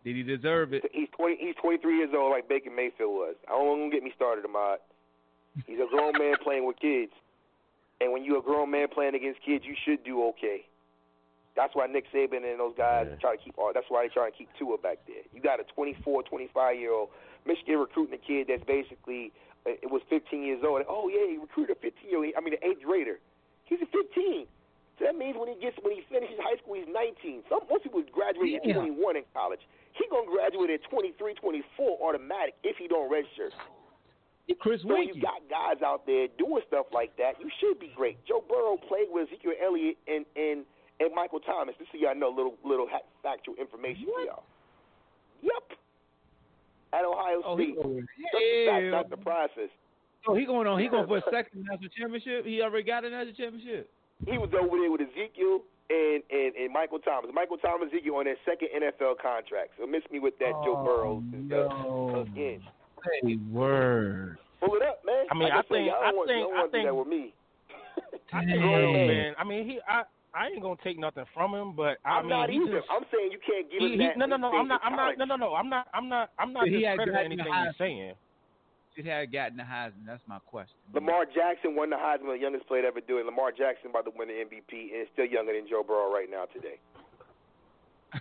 [0.05, 0.85] Did he deserve it?
[0.93, 1.37] He's twenty.
[1.41, 3.35] He's twenty three years old, like Baker Mayfield was.
[3.49, 4.81] I don't want to get me started, Ahmad.
[5.67, 7.13] He's a grown man playing with kids,
[8.01, 10.67] and when you're a grown man playing against kids, you should do okay.
[11.57, 13.59] That's why Nick Saban and those guys try to keep.
[13.59, 15.25] all That's why they try to keep Tua back there.
[15.35, 17.09] You got a 24, 25 year old
[17.47, 19.33] Michigan recruiting a kid that's basically
[19.67, 20.83] uh, it was 15 years old.
[20.89, 22.33] Oh yeah, he recruited a 15 year old.
[22.37, 23.19] I mean, an eighth grader.
[23.65, 24.47] He's a 15.
[24.99, 27.47] So that means when he gets when he finishes high school, he's 19.
[27.49, 28.75] Some most people graduate Yeah.
[28.75, 29.61] at 21 in college.
[29.95, 33.51] He gonna graduate at 23, 24 automatic if he don't register.
[34.61, 38.17] Chris So you got guys out there doing stuff like that, you should be great.
[38.25, 40.65] Joe Burrow played with Ezekiel Elliott and and
[41.01, 41.75] and Michael Thomas.
[41.79, 42.89] Just so y'all know, little little
[43.23, 44.43] factual information for y'all.
[45.43, 45.79] Yep.
[46.93, 47.77] At Ohio Oh, State.
[47.77, 48.91] going, Just the fact, yeah.
[48.91, 49.71] not the process.
[50.27, 50.81] Oh, he going on.
[50.81, 52.45] He going for a second national championship.
[52.45, 53.91] He already got a national championship.
[54.27, 57.31] He was over there with Ezekiel and, and, and Michael Thomas.
[57.33, 59.71] Michael Thomas, Ezekiel on their second NFL contract.
[59.79, 61.71] So miss me with that Joe Oh, Burrow and stuff.
[61.71, 62.27] no.
[62.27, 62.61] Again.
[63.23, 64.39] Hey, word.
[64.61, 65.25] Pull it up, man.
[65.31, 66.79] I mean, Like I said, think- y'all I don't want, think- y'all I want to
[66.79, 67.35] do that think- with me.
[68.33, 69.07] I think man.
[69.07, 69.35] man.
[69.39, 69.79] I mean, he.
[69.87, 70.03] I.
[70.35, 72.79] I ain't gonna take nothing from him, but I I'm mean, not he either.
[72.81, 74.19] just- I'm saying you can't give he, us he, that.
[74.19, 74.49] no, no, no.
[74.53, 74.81] I'm not.
[74.85, 75.19] I'm not.
[75.19, 75.55] No, no, no.
[75.55, 75.87] I'm not.
[75.95, 76.31] I'm not.
[76.39, 77.65] I'm not He had discrediting gotten the anything Heisman.
[77.65, 78.15] you're saying.
[78.97, 80.05] Should have gotten the Heisman.
[80.07, 80.75] That's my question.
[80.93, 83.27] Lamar Jackson won the Heisman, the youngest player to ever do it.
[83.27, 86.29] Lamar Jackson about to win the MVP, and is still younger than Joe Burrow right
[86.31, 86.79] now today.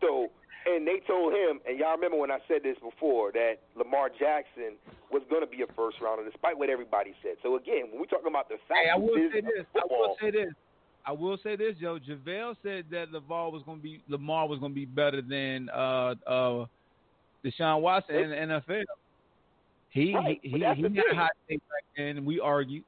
[0.00, 0.30] So,
[0.66, 4.78] and they told him, and y'all remember when I said this before, that Lamar Jackson
[5.10, 7.36] was going to be a first rounder, despite what everybody said.
[7.42, 9.66] So again, when we talking about the fact Hey, I will say this.
[9.74, 10.52] I will say this.
[11.04, 11.98] I will say this, Joe.
[11.98, 15.68] JaVale said that Lavar was going to be Lamar was going to be better than
[15.70, 16.66] uh uh
[17.44, 18.84] Deshaun Watson in the NFL.
[19.90, 22.84] He Right, he he, he had a hot take back then, and we argued.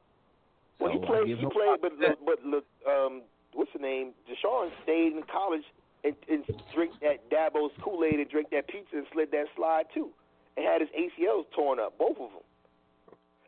[0.78, 1.26] Well, he So I played.
[1.26, 2.20] He played, but props.
[2.24, 3.22] but um,
[3.52, 4.12] what's the name?
[4.30, 5.62] Deshaun stayed in college
[6.04, 6.44] and, and
[6.74, 10.10] drink that Dabo's Kool Aid and drink that pizza and slid that slide too,
[10.56, 12.44] and had his ACLs torn up, both of them.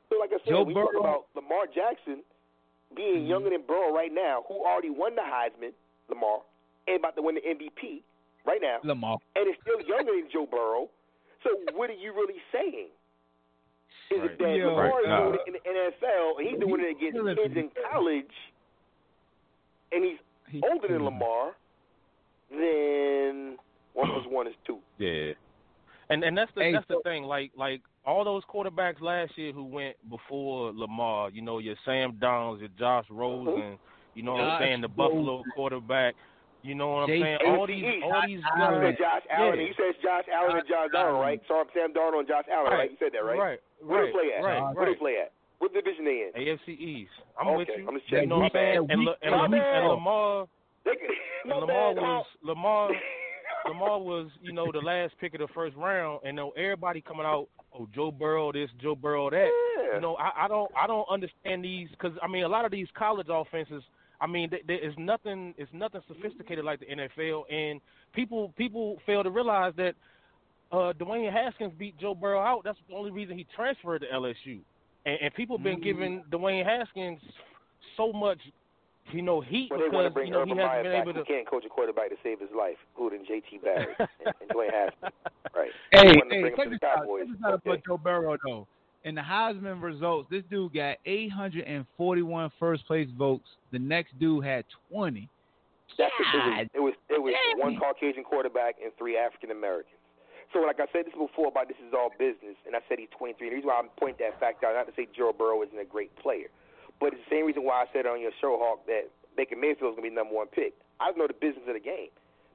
[0.09, 2.22] So, like I said, Joe we talk about Lamar Jackson
[2.96, 5.72] being younger than Burrow right now, who already won the Heisman,
[6.09, 6.40] Lamar,
[6.86, 8.02] and about to win the MVP
[8.46, 9.18] right now, Lamar.
[9.34, 10.88] and is still younger than Joe Burrow.
[11.42, 12.88] So, what are you really saying?
[14.11, 16.80] Is it that Yo, Lamar is uh, doing it in the NFL and he's doing
[16.80, 18.34] it against kids in college,
[19.90, 21.59] and he's older than Lamar?
[22.51, 23.57] Then
[23.94, 24.78] one plus one is two.
[24.99, 25.32] Yeah.
[26.09, 27.24] And and that's the Hey, that's so- the thing.
[27.24, 32.16] Like like all those quarterbacks last year who went before Lamar, you know, your Sam
[32.20, 33.18] Donalds, your Josh uh-huh.
[33.18, 33.76] Rosen,
[34.14, 35.51] you know what I'm saying, the Buffalo Rosen.
[35.57, 36.14] quarterback.
[36.62, 37.38] You know what I'm Jay- saying?
[37.47, 38.03] All these ACE.
[38.05, 38.82] all these You Allen.
[38.82, 39.47] said Josh Allen.
[39.47, 39.59] Yeah.
[39.59, 41.40] and You said Josh Allen and Josh Darnold, right?
[41.49, 42.90] So I'm Sam Darnold and Josh Allen, right?
[42.90, 43.38] You said that, right?
[43.38, 43.59] Right.
[43.82, 44.42] Where right, they play at?
[44.44, 44.62] Right.
[44.74, 44.94] Where right.
[44.94, 45.32] they play at?
[45.59, 46.30] What division they in?
[46.38, 47.11] AFC East.
[47.38, 47.86] I'm Okay, with you.
[47.88, 48.22] I'm just checking.
[48.22, 48.86] you know what I'm saying?
[48.86, 48.94] bad.
[48.94, 50.47] And, La- and, La- and Lamar
[50.87, 52.91] They, Lamar was Lamar
[53.68, 57.26] Lamar was, you know, the last pick of the first round, and know everybody coming
[57.26, 59.51] out, oh Joe Burrow this, Joe Burrow that.
[59.78, 59.97] Yeah.
[59.97, 62.70] You know, I, I don't I don't understand these because I mean a lot of
[62.70, 63.82] these college offenses.
[64.20, 67.80] I mean, th- there is nothing it's nothing sophisticated like the NFL, and
[68.14, 69.95] people people fail to realize that
[70.72, 72.62] uh, Dwayne Haskins beat Joe Burrow out.
[72.64, 74.61] That's the only reason he transferred to LSU,
[75.05, 75.84] and, and people been Mm.
[75.84, 77.20] giving Dwayne Haskins
[77.97, 78.39] so much,
[79.12, 80.82] you know, heat Well, they want to because bring you know he Urban hasn't Meyer
[80.82, 81.24] been back, able who to.
[81.26, 83.59] can't coach a quarterback to save his life, who than J.T.
[83.62, 85.12] Barrett and, and Dwayne Haskins.
[85.54, 85.70] Right.
[85.92, 86.96] Hey, They wanted to hey, bring check to this the out.
[87.07, 87.26] Cowboys.
[87.26, 87.70] Check this out Okay.
[87.70, 88.66] about Joe Burrow though.
[89.04, 93.46] In the Heisman results, this dude got 841 first place votes.
[93.70, 95.28] The next dude had 20.
[95.96, 96.26] That's it.
[96.34, 97.78] God It was it was, it was damn one.
[97.78, 99.94] Caucasian quarterback and three African Americans.
[100.52, 103.11] So like I said this before about this is all business, and I said he's
[103.18, 103.48] 23.
[103.50, 105.84] The reason why I point that fact out, not to say Joe Burrow isn't a
[105.84, 106.50] great player,
[107.01, 109.92] but it's the same reason why I said on your show, Hawk, that Baker Mayfield
[109.92, 110.72] is going to be number one pick.
[111.01, 112.09] I know the business of the game.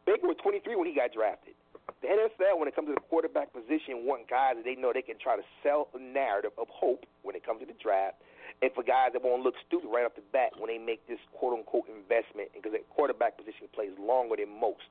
[0.05, 1.53] Baker was 23 when he got drafted.
[2.01, 5.05] The NFL, when it comes to the quarterback position, want guys that they know they
[5.05, 8.17] can try to sell a narrative of hope when it comes to the draft,
[8.61, 11.21] and for guys that won't look stupid right off the bat when they make this
[11.33, 14.89] quote unquote investment, because the quarterback position plays longer than most.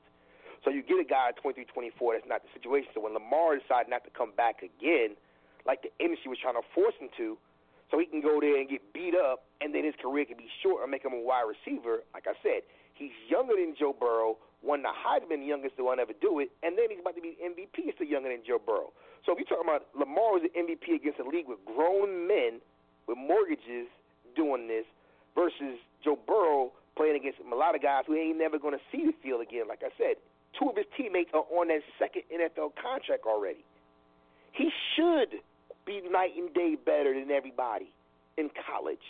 [0.62, 2.90] So you get a guy at 23, 24, that's not the situation.
[2.94, 5.16] So when Lamar decided not to come back again,
[5.64, 7.38] like the industry was trying to force him to,
[7.90, 10.48] so he can go there and get beat up, and then his career can be
[10.62, 12.06] short and make him a wide receiver.
[12.14, 12.62] Like I said,
[12.94, 16.78] he's younger than Joe Burrow, one of the Heisman, youngest to ever do it, and
[16.78, 18.92] then he's about to be MVP, He's still younger than Joe Burrow.
[19.26, 22.60] So if you're talking about Lamar was the MVP against a league with grown men
[23.08, 23.90] with mortgages
[24.36, 24.86] doing this
[25.34, 29.04] versus Joe Burrow playing against a lot of guys who ain't never going to see
[29.04, 29.66] the field again.
[29.68, 30.20] Like I said,
[30.58, 33.64] two of his teammates are on that second NFL contract already.
[34.52, 35.40] He should
[35.86, 37.92] be night and day better than everybody
[38.36, 39.04] in college.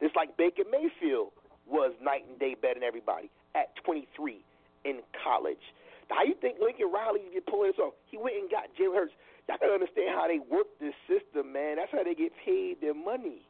[0.00, 1.32] It's like Baker Mayfield
[1.66, 4.44] was night and day better than everybody at 23
[4.84, 5.62] in college.
[6.10, 7.94] How you think Lincoln Riley get pulling this off?
[8.10, 9.12] He went and got Jalen Hurts.
[9.48, 11.76] Y'all gotta understand how they work this system, man.
[11.76, 13.40] That's how they get paid their money.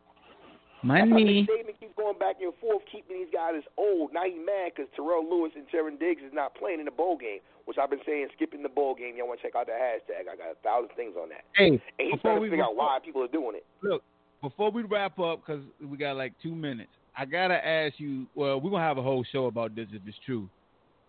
[0.84, 1.42] That's why Money.
[1.42, 4.12] Nick Saban keeps going back and forth, keeping these guys old.
[4.12, 7.16] Now he's mad because Terrell Lewis and Trevon Diggs is not playing in the bowl
[7.16, 9.16] game, which I've been saying skipping the bowl game.
[9.16, 10.28] Y'all want to check out the hashtag?
[10.28, 11.44] I got a thousand things on that.
[11.56, 13.64] Hey, And he's before trying to we figure out why people are doing it.
[13.82, 14.02] Look,
[14.42, 18.26] before we wrap up, because we got like two minutes, I gotta ask you.
[18.34, 20.48] Well, we're gonna have a whole show about this if it's true.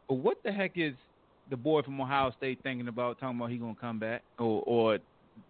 [0.08, 0.94] But what the heck is
[1.50, 3.20] the boy from Ohio State thinking about?
[3.20, 5.00] Talking about he gonna come back, or or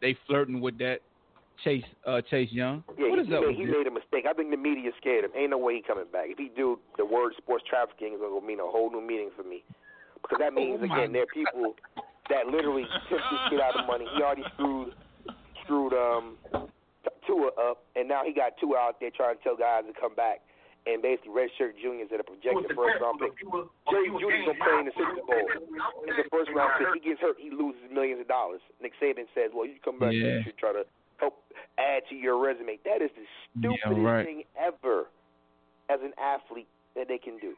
[0.02, 1.00] they flirting with that
[1.64, 2.84] Chase uh, Chase Young?
[2.98, 4.26] Yeah, what he, is up he, with made, he made a mistake.
[4.30, 5.32] I think the media scared him.
[5.36, 6.28] Ain't no way he coming back.
[6.28, 9.44] If he do, the word sports trafficking is gonna mean a whole new meaning for
[9.44, 9.64] me.
[10.22, 11.76] Because that means Oh, again, there are people
[12.30, 14.06] that literally tip this kid out of money.
[14.16, 14.94] He already screwed
[15.64, 16.38] screwed um
[17.26, 20.14] Tua up, and now he got Tua out there trying to tell guys to come
[20.14, 20.42] back.
[20.86, 23.34] And basically, redshirt juniors that are projected first round pick.
[23.90, 25.46] Jerry Jeudy's gonna play in the Super Bowl.
[26.06, 27.02] He's a first round pick.
[27.02, 28.62] He gets hurt, he loses millions of dollars.
[28.78, 30.38] Nick Saban says, "Well, you come back, Yeah.
[30.38, 30.90] you should try to help
[31.78, 32.80] add to your resume.
[32.86, 33.26] That is the
[33.60, 34.26] stupidest right.
[34.26, 35.06] thing ever
[35.90, 37.54] as an athlete that they can do.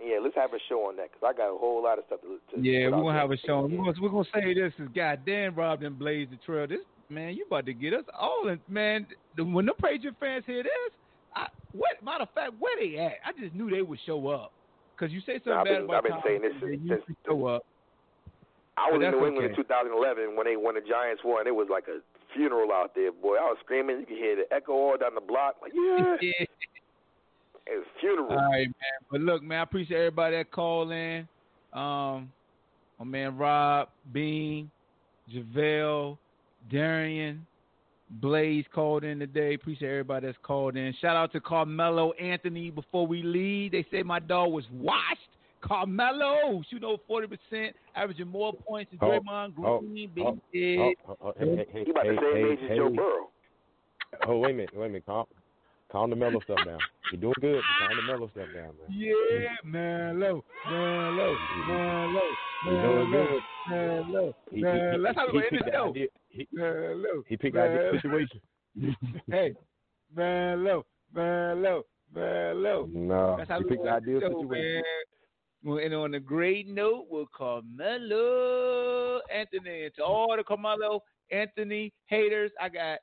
[0.00, 2.04] And yeah, let's have a show on that because I got a whole lot of
[2.06, 2.38] stuff to.
[2.56, 3.62] to Yeah, we're gonna have a show.
[3.62, 6.66] We're gonna, we're gonna say this is goddamn Rob and Blaze the Trail.
[6.66, 8.58] This man, you about to get us all in.
[8.68, 9.06] Man,
[9.38, 10.92] when the Patriot fans hear this,
[11.36, 13.18] I, what matter of fact, where they at?
[13.24, 14.52] I just knew they would show up
[14.96, 17.02] because you say something Nah, I've bad been- about I've been Tom, saying this since-
[17.06, 17.64] since- show up.
[18.76, 19.54] I was in New England okay.
[19.54, 21.46] in 2011 when they when the Giants won.
[21.46, 22.02] It was like a
[22.34, 23.36] funeral out there, boy.
[23.36, 24.00] I was screaming.
[24.00, 25.56] You could hear the echo all down the block.
[25.62, 26.48] Like, yeah, it
[27.68, 28.30] was funeral.
[28.30, 29.08] All right, man.
[29.10, 31.28] But look, man, I appreciate everybody that called in.
[31.72, 32.30] Um,
[32.98, 34.70] my man Rob, Bean,
[35.32, 36.16] JaVale,
[36.70, 37.46] Darian,
[38.10, 39.54] Blaze called in today.
[39.54, 40.94] Appreciate everybody that's called in.
[41.00, 43.72] Shout out to Carmelo Anthony before we leave.
[43.72, 45.18] They say my dog was washed.
[45.64, 50.78] Carmelo shooting over forty percent, averaging more points than Oh, Draymond oh, Green, oh, Big
[50.80, 50.94] oh, Ed.
[51.08, 52.76] oh, oh, oh, hey, hey, hey, He about the hey, same hey, age as.
[52.76, 53.30] Joe Burrow.
[54.28, 55.06] Oh, wait a minute, wait a minute.
[55.06, 55.26] Calm,
[55.90, 56.78] calm the mellow stuff down.
[57.12, 57.62] You're doing good.
[57.80, 58.88] but Calm the mellow stuff down, man.
[58.90, 59.14] Yeah,
[59.64, 61.36] man, low, man, low,
[61.66, 62.20] man, low,
[62.64, 63.42] You're man, doing low, good.
[63.70, 64.62] man, low, He, he.
[64.62, 65.92] That's how we he end picked the the show.
[66.28, 68.00] He, Man, low, he picked the ideal man.
[68.02, 68.40] situation.
[69.30, 69.54] hey,
[70.16, 70.84] man, low,
[71.14, 71.84] man, low.
[72.92, 74.74] No, That's how he we picked the ideal show, situation.
[74.74, 74.82] man.
[75.64, 79.84] Well, and on a great note, we'll call Carmelo Anthony.
[79.84, 82.98] And to all the Carmelo Anthony haters, I got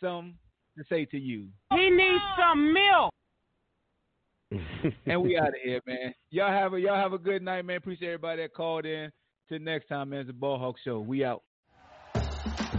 [0.00, 0.34] some
[0.76, 1.46] to say to you.
[1.72, 3.10] He needs some milk.
[5.06, 6.12] and we out of here, man.
[6.30, 7.76] Y'all have a y'all have a good night, man.
[7.76, 9.10] Appreciate everybody that called in.
[9.48, 10.20] Till next time, man.
[10.20, 11.00] It's the Ball Hawk Show.
[11.00, 11.42] We out.